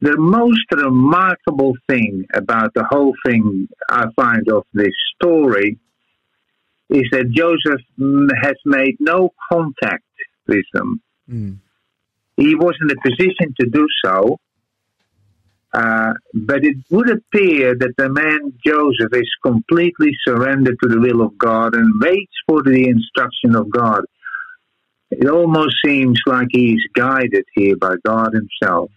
[0.00, 5.78] the most remarkable thing about the whole thing I find of this story
[6.88, 10.04] is that Joseph mm, has made no contact
[10.46, 11.00] with them.
[12.36, 14.38] He was in a position to do so,
[15.74, 21.20] uh, but it would appear that the man Joseph is completely surrendered to the will
[21.20, 24.02] of God and waits for the instruction of God.
[25.10, 28.90] It almost seems like he's guided here by God Himself.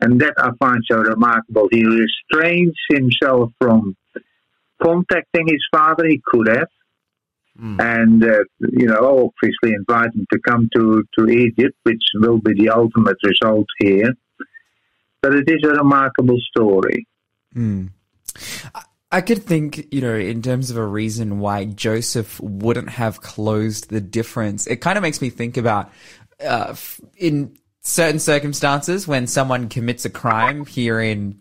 [0.00, 1.68] And that I find so remarkable.
[1.70, 3.96] He restrains himself from
[4.82, 6.06] contacting his father.
[6.06, 6.68] He could have.
[7.78, 12.54] And, uh, you know, obviously invite him to come to, to Egypt, which will be
[12.54, 14.14] the ultimate result here.
[15.20, 17.06] But it is a remarkable story.
[19.12, 23.90] I could think, you know, in terms of a reason why Joseph wouldn't have closed
[23.90, 24.66] the difference.
[24.66, 25.90] It kind of makes me think about
[26.42, 26.74] uh,
[27.16, 31.40] in certain circumstances when someone commits a crime here in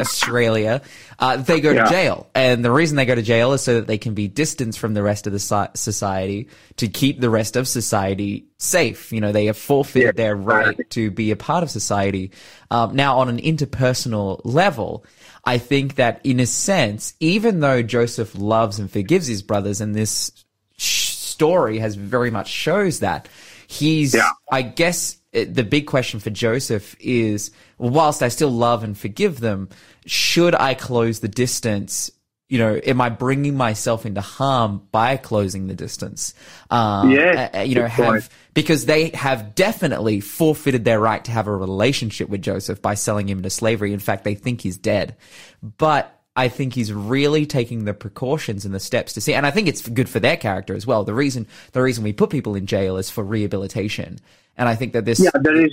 [0.00, 0.82] Australia,
[1.18, 1.84] uh, they go Yeah.
[1.84, 4.28] to jail, and the reason they go to jail is so that they can be
[4.28, 9.10] distanced from the rest of the so- society to keep the rest of society safe.
[9.12, 12.30] You know, they have forfeited Yeah, their right to be a part of society.
[12.70, 15.04] Um, now, on an interpersonal level,
[15.44, 19.94] I think that in a sense, even though Joseph loves and forgives his brothers, and
[19.94, 20.30] this
[20.76, 23.28] sh- story has very much shows that
[23.66, 24.30] he's, Yeah.
[24.52, 29.68] I guess, the big question for Joseph is, whilst I still love and forgive them,
[30.06, 32.10] should I close the distance?
[32.48, 36.34] You know, am I bringing myself into harm by closing the distance?
[36.68, 38.28] Um, Yes, uh, uh, you know, have point.
[38.54, 43.28] because they have definitely forfeited their right to have a relationship with Joseph by selling
[43.28, 43.92] him into slavery.
[43.92, 45.14] In fact, they think he's dead.
[45.62, 49.50] But I think he's really taking the precautions and the steps to see, and I
[49.50, 51.04] think it's good for their character as well.
[51.04, 54.18] The reason, the reason we put people in jail is for rehabilitation.
[54.56, 55.70] And I think that this, Yeah, there is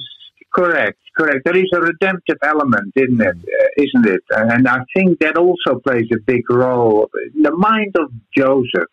[0.54, 1.46] correct, correct.
[1.46, 3.38] There is a redemptive element, isn't it?
[3.38, 4.24] Uh, isn't it?
[4.32, 7.10] And I think that also plays a big role.
[7.42, 8.92] The mind of Joseph,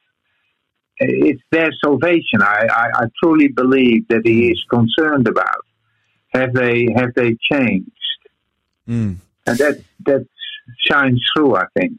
[1.02, 2.40] uh, it's their salvation.
[2.40, 5.64] I, I, I truly believe that he is concerned about.
[6.34, 7.90] Have they have they changed?
[9.46, 10.26] And that that
[10.90, 11.56] shines through.
[11.56, 11.98] I think.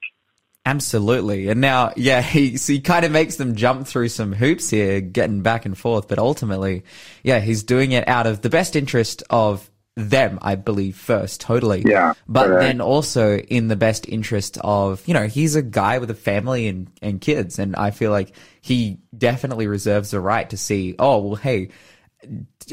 [0.68, 1.50] Absolutely.
[1.50, 5.00] And now, yeah, he, so he kind of makes them jump through some hoops here,
[5.00, 6.08] getting back and forth.
[6.08, 6.84] But ultimately,
[7.24, 11.84] yeah, he's doing it out of the best interest of them, I believe, first, totally.
[11.86, 12.62] Yeah, But correct.
[12.64, 16.68] then also in the best interest of, you know, he's a guy with a family
[16.68, 17.60] and, and kids.
[17.60, 21.70] And I feel like he definitely reserves the right to see, oh, well, hey,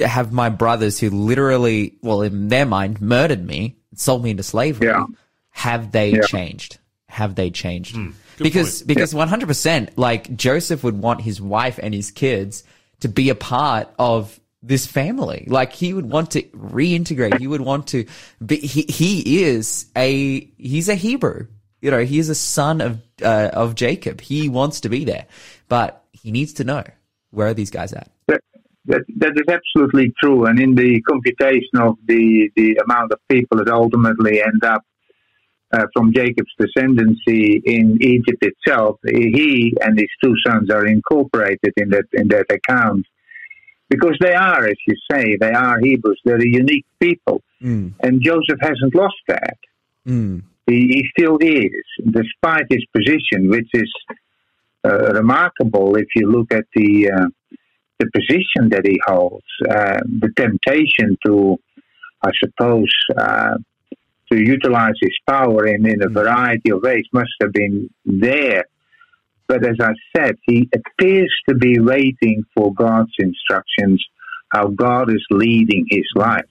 [0.03, 4.88] have my brothers who literally, well, in their mind, murdered me, sold me into slavery.
[4.88, 5.05] Yeah.
[5.53, 6.20] Have they Yeah.
[6.22, 6.78] changed?
[7.09, 7.94] Have they changed?
[7.94, 8.88] good because point.
[8.88, 12.64] because one hundred percent, like Joseph would want his wife and his kids
[13.00, 15.44] to be a part of this family.
[15.46, 17.38] Like he would want to reintegrate.
[17.38, 18.07] He would want to
[18.44, 18.57] be.
[18.57, 21.46] He he is a he's a Hebrew.
[21.82, 24.20] You know, he is a son of uh, of Jacob.
[24.20, 25.26] He wants to be there,
[25.68, 26.84] but he needs to know
[27.30, 28.09] where are these guys at.
[28.28, 28.40] That,
[28.86, 30.44] that, that is absolutely true.
[30.46, 34.82] And in the computation of the, the amount of people that ultimately end up
[35.73, 41.89] uh, from Jacob's descendancy in Egypt itself, he and his two sons are incorporated in
[41.91, 43.07] that in that account
[43.89, 46.20] because they are, as you say, they are Hebrews.
[46.25, 47.93] They're a unique people, Mm.
[48.01, 49.59] and Joseph hasn't lost that.
[50.07, 50.43] Mm.
[50.66, 51.70] He, he still is,
[52.11, 53.91] despite his position, which is
[54.85, 57.29] uh, remarkable if you look at the uh,
[58.01, 61.57] the position that he holds, uh, the temptation to,
[62.25, 63.55] I suppose, uh,
[64.33, 66.14] to utilize his power in, in a mm.
[66.14, 68.64] variety of ways must have been there.
[69.47, 74.03] But as I said, he appears to be waiting for God's instructions,
[74.51, 76.45] how God is leading his life.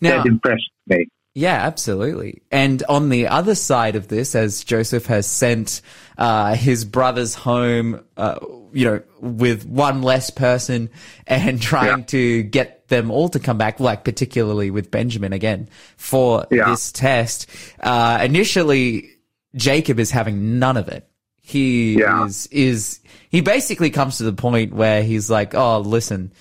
[0.00, 1.06] Now, that impressed me.
[1.36, 2.42] Yeah, absolutely.
[2.52, 5.82] And on the other side of this, as Joseph has sent
[6.16, 8.38] uh, his brothers home, uh,
[8.72, 10.90] you know, with one less person
[11.26, 12.04] and trying Yeah.
[12.06, 16.70] to get them all to come back, like particularly with Benjamin again for Yeah.
[16.70, 17.48] this test.
[17.80, 19.10] Uh, initially,
[19.56, 21.08] Jacob is having none of it.
[21.42, 22.26] He Yeah.
[22.26, 26.32] is is he basically comes to the point where he's like, "Oh, listen,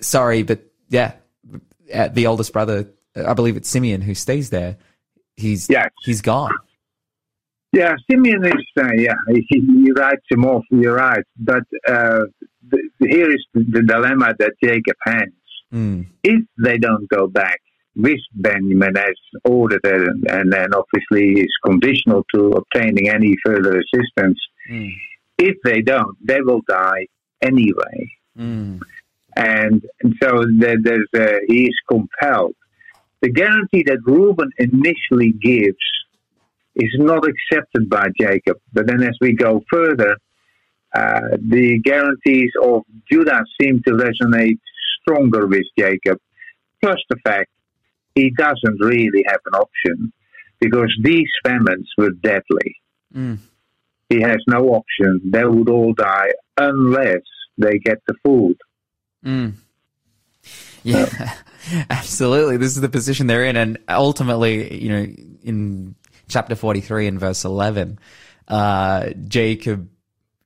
[0.00, 0.60] sorry, but
[0.90, 1.12] yeah,
[1.94, 2.90] uh, the oldest brother,
[3.26, 4.76] I believe it's Simeon who stays there.
[5.36, 5.90] He's Yes.
[6.04, 6.52] he's gone.
[7.72, 11.22] Yeah, Simeon is, uh, yeah, he, he writes him off, you're right.
[11.36, 12.20] But uh,
[12.66, 15.28] the, here is the dilemma that Jacob has.
[15.72, 16.06] Mm.
[16.24, 17.60] If they don't go back
[17.94, 19.14] with Benjamin as
[19.44, 24.38] ordered, and, and then obviously is conditional to obtaining any further assistance,
[24.70, 24.90] Mm.
[25.38, 27.06] if they don't, they will die
[27.40, 28.10] anyway.
[28.38, 28.80] Mm.
[29.36, 32.54] And, and so there, there's uh, he is compelled.
[33.20, 35.76] The guarantee that Reuben initially gives
[36.76, 38.58] is not accepted by Jacob.
[38.72, 40.16] But then as we go further,
[40.94, 44.60] uh, the guarantees of Judah seem to resonate
[45.02, 46.18] stronger with Jacob.
[46.80, 47.50] Plus the fact
[48.14, 50.12] he doesn't really have an option
[50.60, 52.76] because these famines were deadly.
[53.14, 53.38] Mm.
[54.08, 55.20] He has no option.
[55.24, 57.22] They would all die unless
[57.58, 58.56] they get the food.
[59.24, 59.54] Mm.
[60.88, 61.34] Yeah,
[61.90, 62.56] absolutely.
[62.56, 65.06] This is the position they're in, and ultimately, you know,
[65.42, 65.94] in
[66.28, 67.98] chapter forty-three and verse eleven,
[68.46, 69.88] uh, Jacob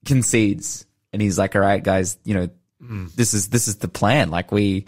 [0.04, 2.48] concedes, and he's like, "All right, guys, you know,
[3.16, 4.30] this is this is the plan.
[4.30, 4.86] Like we."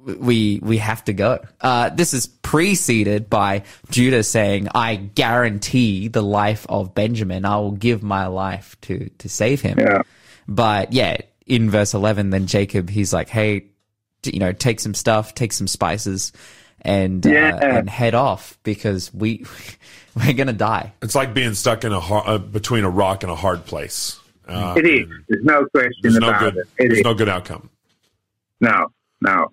[0.00, 1.40] We we have to go.
[1.60, 7.44] Uh, this is preceded by Judah saying, "I guarantee the life of Benjamin.
[7.44, 10.02] I will give my life to to save him." Yeah.
[10.46, 13.66] But yeah, in verse 11, then Jacob, he's like, hey,
[14.28, 16.32] you know, take some stuff, take some spices
[16.82, 17.56] and, Yeah.
[17.56, 19.44] uh, and head off because we,
[20.14, 20.92] we're going to die.
[21.02, 24.18] It's like being stuck in a har- uh, between a rock and a hard place.
[24.46, 25.08] Uh, It is.
[25.28, 26.56] There's no question There's no about good.
[26.56, 26.60] it.
[26.60, 27.04] It There's is.
[27.04, 27.68] no good outcome.
[28.60, 28.86] No,
[29.20, 29.48] no,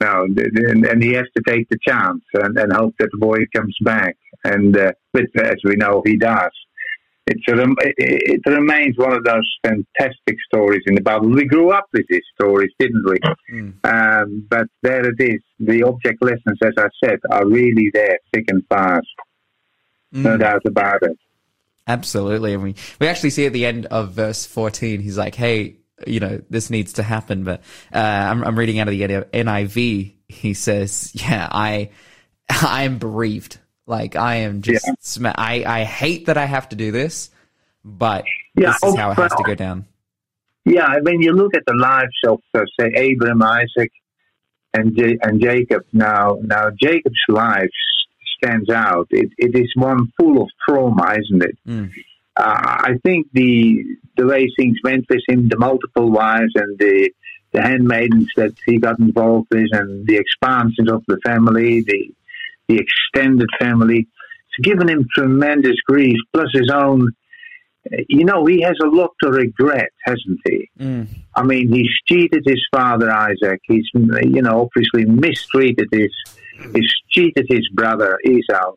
[0.00, 0.26] no.
[0.26, 3.18] th- th- And, and he has to take the chance and, and hope that the
[3.18, 4.16] boy comes back.
[4.44, 6.50] And uh, which, as we know, he does.
[7.30, 11.28] It's a, it, it remains one of those fantastic stories in the Bible.
[11.28, 13.18] We grew up with these stories, didn't we?
[13.84, 15.42] Um, but there it is.
[15.60, 19.06] The object lessons, as I said, are really there, thick and fast.
[20.12, 21.18] No doubt about it.
[21.86, 22.54] Absolutely.
[22.54, 25.76] And we, we actually see at the end of verse 14, he's like, hey,
[26.06, 27.44] you know, this needs to happen.
[27.44, 27.60] But,
[27.92, 30.14] uh, I'm, I'm reading out of the NIV.
[30.28, 31.90] He says, yeah, I,
[32.48, 33.58] I am bereaved.
[33.88, 34.92] Like I am just, Yeah.
[35.00, 37.30] sma- I, I hate that I have to do this,
[37.84, 38.24] but
[38.54, 39.86] Yeah, this is how it has to go down.
[40.64, 43.90] Yeah, when you look at the lives of, uh, say, Abraham, Isaac,
[44.74, 47.70] and J- and Jacob, now now Jacob's life
[48.36, 49.06] stands out.
[49.10, 51.58] It, it is one full of trauma, isn't it?
[51.66, 51.90] Mm.
[52.36, 53.82] Uh, I think the
[54.18, 57.10] the way things went with him, the multiple wives and the
[57.52, 62.12] the handmaidens that he got involved with, and the expansion of the family, the
[62.68, 66.16] the extended family, it's given him tremendous grief.
[66.32, 67.12] Plus his own,
[68.08, 70.70] you know, he has a lot to regret, hasn't he?
[70.78, 71.08] Mm.
[71.34, 73.60] I mean, he's cheated his father Isaac.
[73.64, 76.12] He's, you know, obviously mistreated his,
[76.74, 78.74] he's cheated his brother Esau.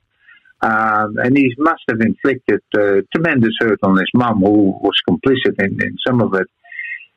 [0.64, 5.56] Um, and he must have inflicted uh, tremendous hurt on his mum, who was complicit
[5.60, 6.48] in, in some of it.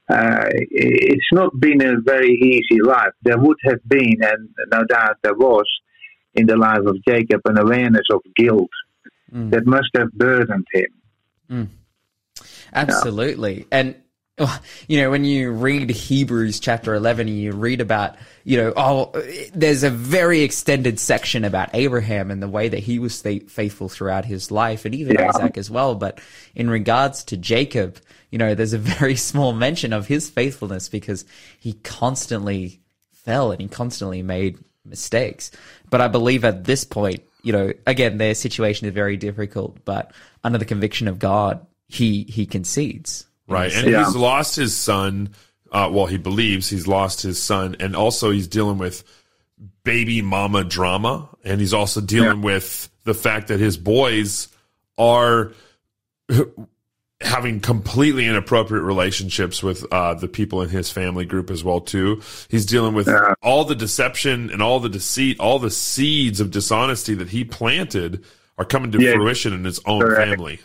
[0.09, 3.13] Uh, it's not been a very easy life.
[3.23, 5.67] There would have been, and no doubt there was,
[6.35, 8.71] in the life of Jacob an awareness of guilt
[9.51, 11.71] that must have burdened him.
[12.73, 13.67] Absolutely.
[13.71, 13.97] And
[14.37, 14.59] uh,
[14.89, 19.13] you know, when you read Hebrews chapter 11 and you read about, you know, oh,
[19.55, 24.25] there's a very extended section about Abraham and the way that he was faithful throughout
[24.25, 25.29] his life and even Yeah.
[25.29, 25.95] Isaac as well.
[25.95, 26.21] But
[26.55, 27.99] in regards to Jacob,
[28.31, 31.25] you know, there's a very small mention of his faithfulness because
[31.61, 32.81] he constantly
[33.13, 35.53] fell and he constantly made mistakes.
[35.95, 40.11] But I believe at this point, you know, again, their situation is very difficult, but
[40.43, 43.29] under the conviction of God, he, he concedes.
[43.47, 43.73] Right.
[43.73, 44.05] And Yeah.
[44.05, 45.29] he's lost his son.
[45.71, 47.77] Uh, well, he believes he's lost his son.
[47.79, 49.05] And also he's dealing with
[49.85, 51.29] baby mama drama.
[51.45, 54.49] And he's also dealing with the fact that his boys
[54.99, 55.53] are
[57.21, 62.21] having completely inappropriate relationships with uh, the people in his family group as well too.
[62.49, 63.35] He's dealing with Yeah.
[63.43, 68.25] all the deception and all the deceit, all the seeds of dishonesty that he planted
[68.59, 69.15] are coming to Yeah.
[69.15, 70.29] fruition in his own Correct.
[70.31, 70.61] family.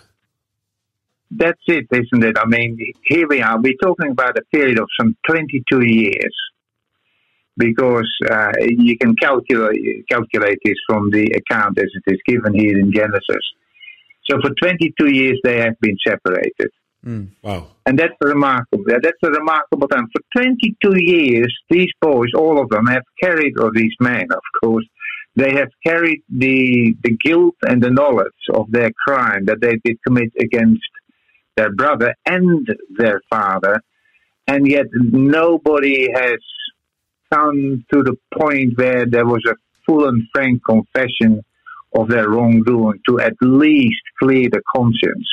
[1.31, 2.37] That's it, isn't it?
[2.39, 3.59] I mean, here we are.
[3.61, 6.33] We're talking about a period of some 22 years
[7.57, 12.79] because uh, you can calculate, calculate this from the account as it is given here
[12.79, 13.43] in Genesis.
[14.29, 16.71] So for 22 years, they have been separated.
[17.03, 17.25] Hmm.
[17.41, 17.67] Wow.
[17.85, 18.83] And that's remarkable.
[18.87, 20.07] That's a remarkable time.
[20.13, 24.85] For 22 years, these boys, all of them, have carried, or these men, of course,
[25.35, 29.97] they have carried the, the guilt and the knowledge of their crime that they did
[30.05, 30.83] commit against
[31.55, 32.67] their brother and
[32.97, 33.81] their father.
[34.47, 36.39] And yet nobody has
[37.31, 39.55] come to the point where there was a
[39.85, 41.43] full and frank confession
[41.93, 45.27] of their wrongdoing to at least clear the conscience.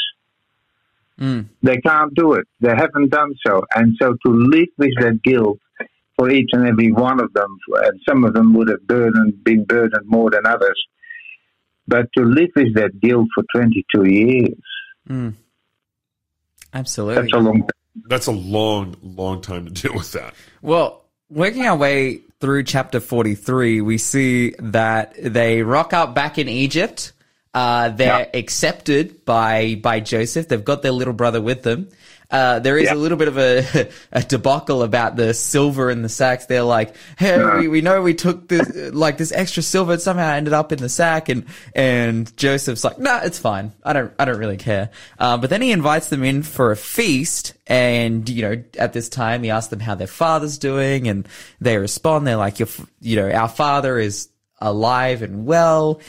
[1.18, 1.42] Hmm.
[1.62, 2.46] They can't do it.
[2.60, 3.62] They haven't done so.
[3.74, 5.58] And so to live with that guilt
[6.16, 9.64] for each and every one of them, and some of them would have burdened, been
[9.64, 10.80] burdened more than others,
[11.86, 15.32] but to live with that guilt for 22 years,
[16.72, 17.22] Absolutely.
[17.22, 17.70] that's a long time.
[18.08, 20.34] That's a long, long time to deal with that.
[20.60, 26.48] Well, working our way through chapter 43, we see that they rock up back in
[26.48, 27.12] Egypt.
[27.54, 28.38] Uh, they're Yeah.
[28.38, 30.48] accepted by, by Joseph.
[30.48, 31.88] They've got their little brother with them.
[32.30, 32.94] Uh, there is Yeah.
[32.94, 36.46] a little bit of a, a debacle about the silver in the sacks.
[36.46, 40.30] They're like, hey, we, we know we took this, like this extra silver it somehow
[40.32, 41.28] ended up in the sack.
[41.28, 43.72] And, and Joseph's like, nah, it's fine.
[43.84, 44.90] I don't, I don't really care.
[45.18, 47.54] Uh, but then he invites them in for a feast.
[47.68, 51.08] And, you know, at this time, he asks them how their father's doing.
[51.08, 51.28] And
[51.60, 52.26] they respond.
[52.26, 52.68] They're like, your,
[53.00, 54.28] you know, our father is
[54.60, 56.00] alive and well.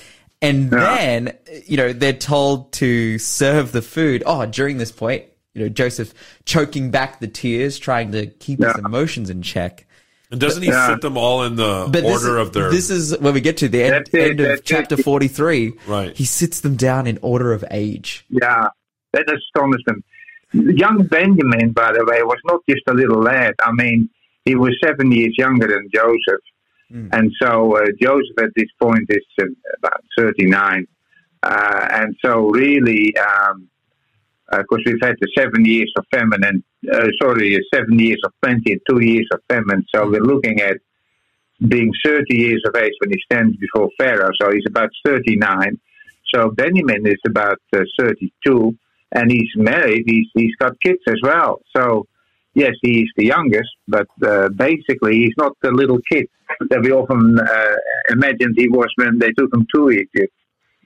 [0.41, 4.22] And then, you know, they're told to serve the food.
[4.26, 5.24] Oh, during this point,
[5.58, 6.14] you know, Joseph
[6.45, 9.86] choking back the tears, trying to keep his emotions in check.
[10.30, 10.88] And doesn't he Yeah.
[10.89, 12.70] sit them all in the But order is, of their?
[12.70, 15.03] this is when we get to the end, it, end of chapter it.
[15.03, 15.74] 43.
[15.88, 16.16] Right.
[16.16, 18.26] He sits them down in order of age.
[18.30, 18.66] Yeah,
[19.14, 20.03] that astonished them.
[20.53, 23.53] Young Benjamin, by the way, was not just a little lad.
[23.64, 24.10] I mean,
[24.45, 26.43] he was seven years younger than Joseph.
[26.89, 29.45] And so uh, Joseph at this point is uh,
[29.80, 30.88] about 39.
[31.43, 33.68] Uh, and so really, um,
[34.49, 38.31] of course, we've had the seven years of famine and, uh, sorry, seven years of
[38.41, 39.85] plenty and two years of famine.
[39.93, 40.77] So we're looking at
[41.67, 44.31] being 30 years of age when he stands before Pharaoh.
[44.39, 45.79] So he's about 39.
[46.33, 48.77] So Benjamin is about uh, 32
[49.11, 50.03] and he's married.
[50.05, 51.61] He's, he's got kids as well.
[51.75, 52.05] So,
[52.53, 56.27] yes, he's the youngest, but uh, basically he's not the little kid
[56.69, 57.75] that we often uh,
[58.09, 60.33] imagined he was when they took him to Egypt.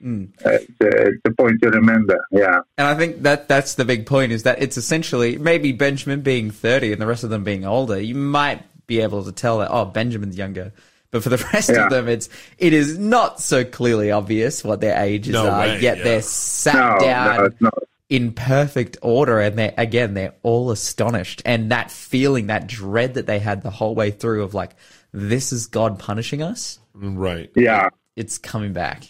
[0.04, 2.62] Uh, the, the point to remember, yeah.
[2.78, 6.50] And I think that that's the big point is that it's essentially maybe Benjamin being
[6.52, 8.00] 30 and the rest of them being older.
[8.00, 10.74] You might be able to tell that, oh, Benjamin's younger.
[11.12, 11.86] But for the rest Yeah.
[11.86, 15.80] of them, it's, it is not so clearly obvious what their ages No are, way,
[15.80, 16.04] yet yeah.
[16.04, 17.70] they're sat No, down no,
[18.10, 19.40] in perfect order.
[19.40, 21.42] And they again, they're all astonished.
[21.46, 24.72] And that feeling, that dread that they had the whole way through of like,
[25.12, 26.80] this is God punishing us.
[26.96, 27.52] right.
[27.56, 27.90] Yeah.
[28.16, 29.04] It's coming back.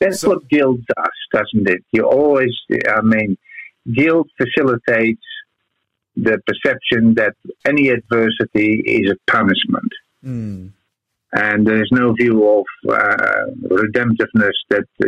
[0.00, 1.84] That's So- what guilt does, doesn't it?
[1.92, 2.54] You always,
[2.88, 3.36] I mean,
[3.92, 5.22] guilt facilitates
[6.16, 7.34] the perception that
[7.66, 9.92] any adversity is a punishment.
[11.32, 15.06] And there's no view of uh, redemptiveness that, uh,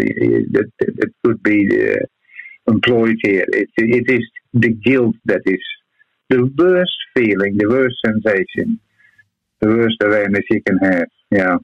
[0.53, 1.59] that, that could be
[1.95, 1.97] uh,
[2.69, 3.45] employed here.
[3.49, 4.25] It, it is
[4.55, 5.65] the guilt that is
[6.29, 8.79] the worst feeling, the worst sensation,
[9.61, 11.09] the worst awareness you can have.
[11.31, 11.57] Yeah.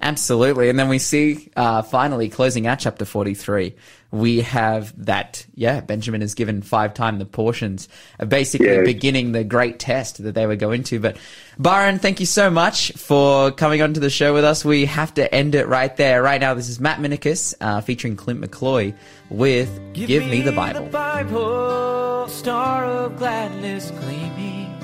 [0.00, 0.68] Absolutely.
[0.68, 3.74] And then we see, uh, finally closing out chapter 43,
[4.10, 7.88] we have that, yeah, Benjamin is given five times the portions,
[8.20, 8.84] uh, basically Yes.
[8.86, 11.00] beginning the great test that they were going to.
[11.00, 11.16] But
[11.58, 14.64] Byron, thank you so much for coming onto the show with us.
[14.64, 16.22] We have to end it right there.
[16.22, 18.94] Right now, this is Matt Minikis, uh, featuring Clint McCloy
[19.30, 20.86] with Give, Me the Bible.
[20.86, 24.74] Bible, star of gladness gleaming,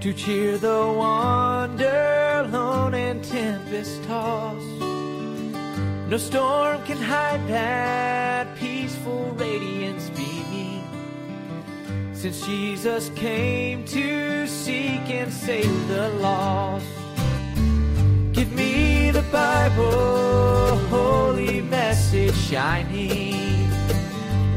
[0.00, 2.27] to cheer the wander, lone
[3.22, 4.66] tempest tossed.
[6.08, 10.82] No storm can hide that peaceful radiance beaming.
[12.12, 16.86] Since Jesus came to seek and save the lost.
[18.32, 23.68] Give me the Bible, holy message shining.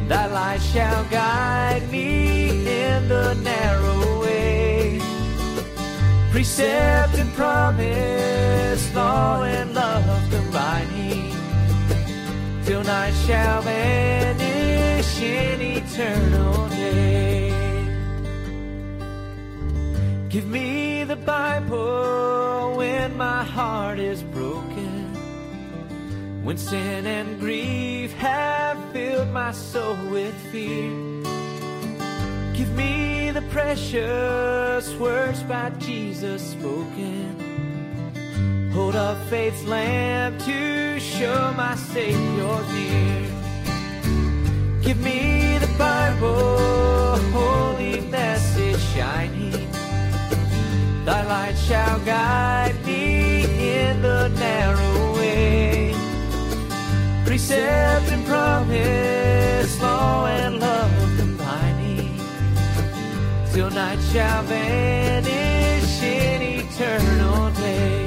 [0.08, 3.91] Thy light shall guide me in the narrow.
[6.32, 11.30] Precept and promise, law and love combining.
[12.64, 17.52] Till night shall vanish in eternal day.
[20.30, 25.14] Give me the Bible when my heart is broken.
[26.46, 31.11] When sin and grief have filled my soul with fear.
[32.62, 37.34] Give me the precious words by Jesus spoken.
[38.72, 43.26] Hold up faith's lamp to show my Savior near.
[44.84, 49.72] Give me the Bible, holy message shining.
[51.04, 53.46] Thy light shall guide me
[53.80, 55.96] in the narrow way.
[57.26, 61.01] Precept and promise, law and love.
[63.54, 68.01] Till night shall vanish in eternal day.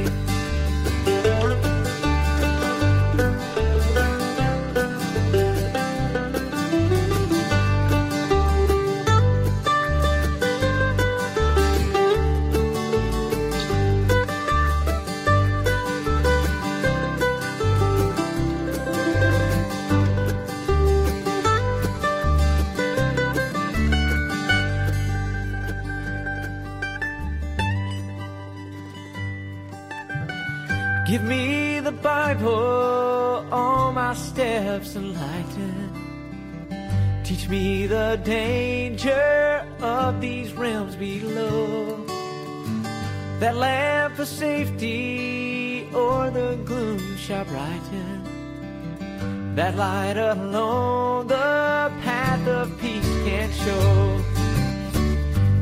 [38.24, 42.04] Danger of these realms below.
[43.38, 48.24] That lamp of safety or the gloom shall brighten.
[49.54, 54.20] That light alone the path of peace can show.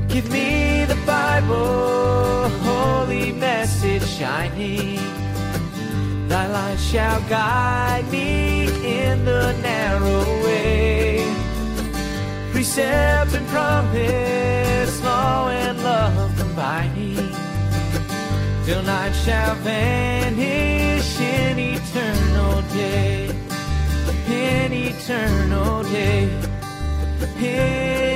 [0.09, 5.01] Give me the Bible, holy message shining.
[6.29, 8.67] Thy light shall guide me
[9.01, 10.42] in the narrow.
[12.63, 17.17] Precept and promise, law and love combining.
[18.65, 23.35] Till night shall vanish in eternal day.
[24.29, 26.31] In eternal day.
[27.41, 28.12] In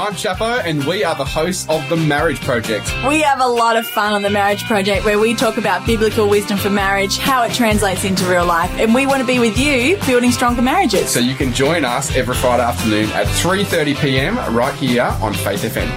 [0.00, 2.90] I'm Chapo, and we are the hosts of The Marriage Project.
[3.06, 6.26] We have a lot of fun on the Marriage Project where we talk about biblical
[6.26, 9.58] wisdom for marriage, how it translates into real life, and we want to be with
[9.58, 11.10] you building stronger marriages.
[11.10, 15.90] So you can join us every Friday afternoon at 3.30pm right here on Faith FM.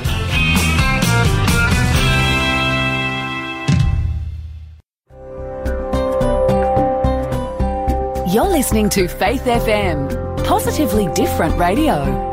[8.34, 12.33] You're listening to Faith FM, positively different radio.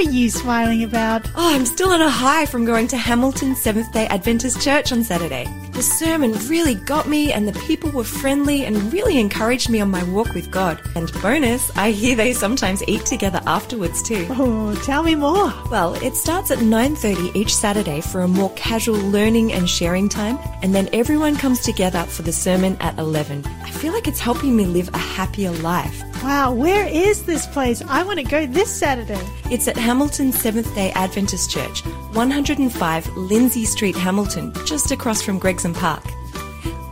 [0.00, 1.26] Are you smiling about?
[1.36, 5.04] Oh, I'm still on a high from going to Hamilton Seventh day Adventist Church on
[5.04, 5.44] Saturday.
[5.80, 9.90] The sermon really got me, and the people were friendly and really encouraged me on
[9.90, 10.78] my walk with God.
[10.94, 14.26] And bonus, I hear they sometimes eat together afterwards too.
[14.28, 15.50] Oh, tell me more.
[15.70, 20.38] Well, it starts at 9:30 each Saturday for a more casual learning and sharing time,
[20.62, 23.46] and then everyone comes together for the sermon at 11.
[23.64, 26.02] I feel like it's helping me live a happier life.
[26.22, 27.82] Wow, where is this place?
[27.88, 29.26] I want to go this Saturday.
[29.50, 35.38] It's at Hamilton Seventh day Adventist Church, 105 Lindsay Street, Hamilton, just across from
[35.74, 36.04] Park.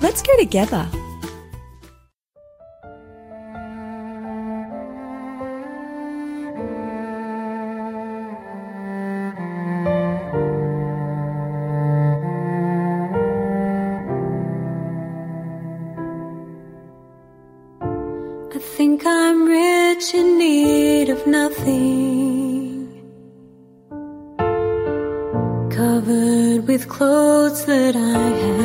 [0.00, 0.88] Let's go together.
[18.50, 22.88] I think I'm rich in need of nothing.
[25.70, 28.57] Covered with clothes that I have.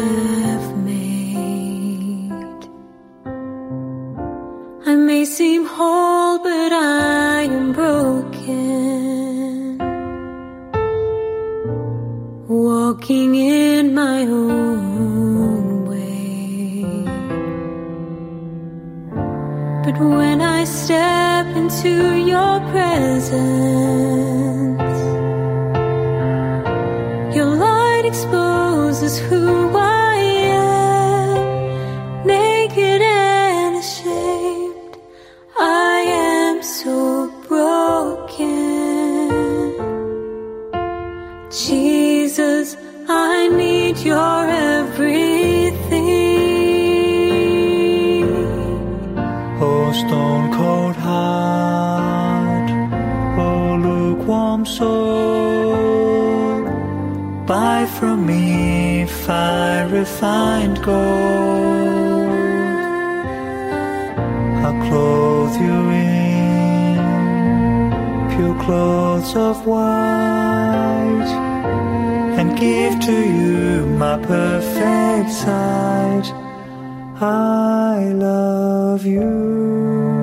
[13.04, 16.86] walking in my own way.
[19.84, 23.93] But when I step into your presence,
[60.84, 62.30] gold.
[64.64, 66.98] I'll clothe you in
[68.36, 71.32] pure clothes of white
[72.38, 76.28] and give to you my perfect sight.
[77.22, 80.23] I love you.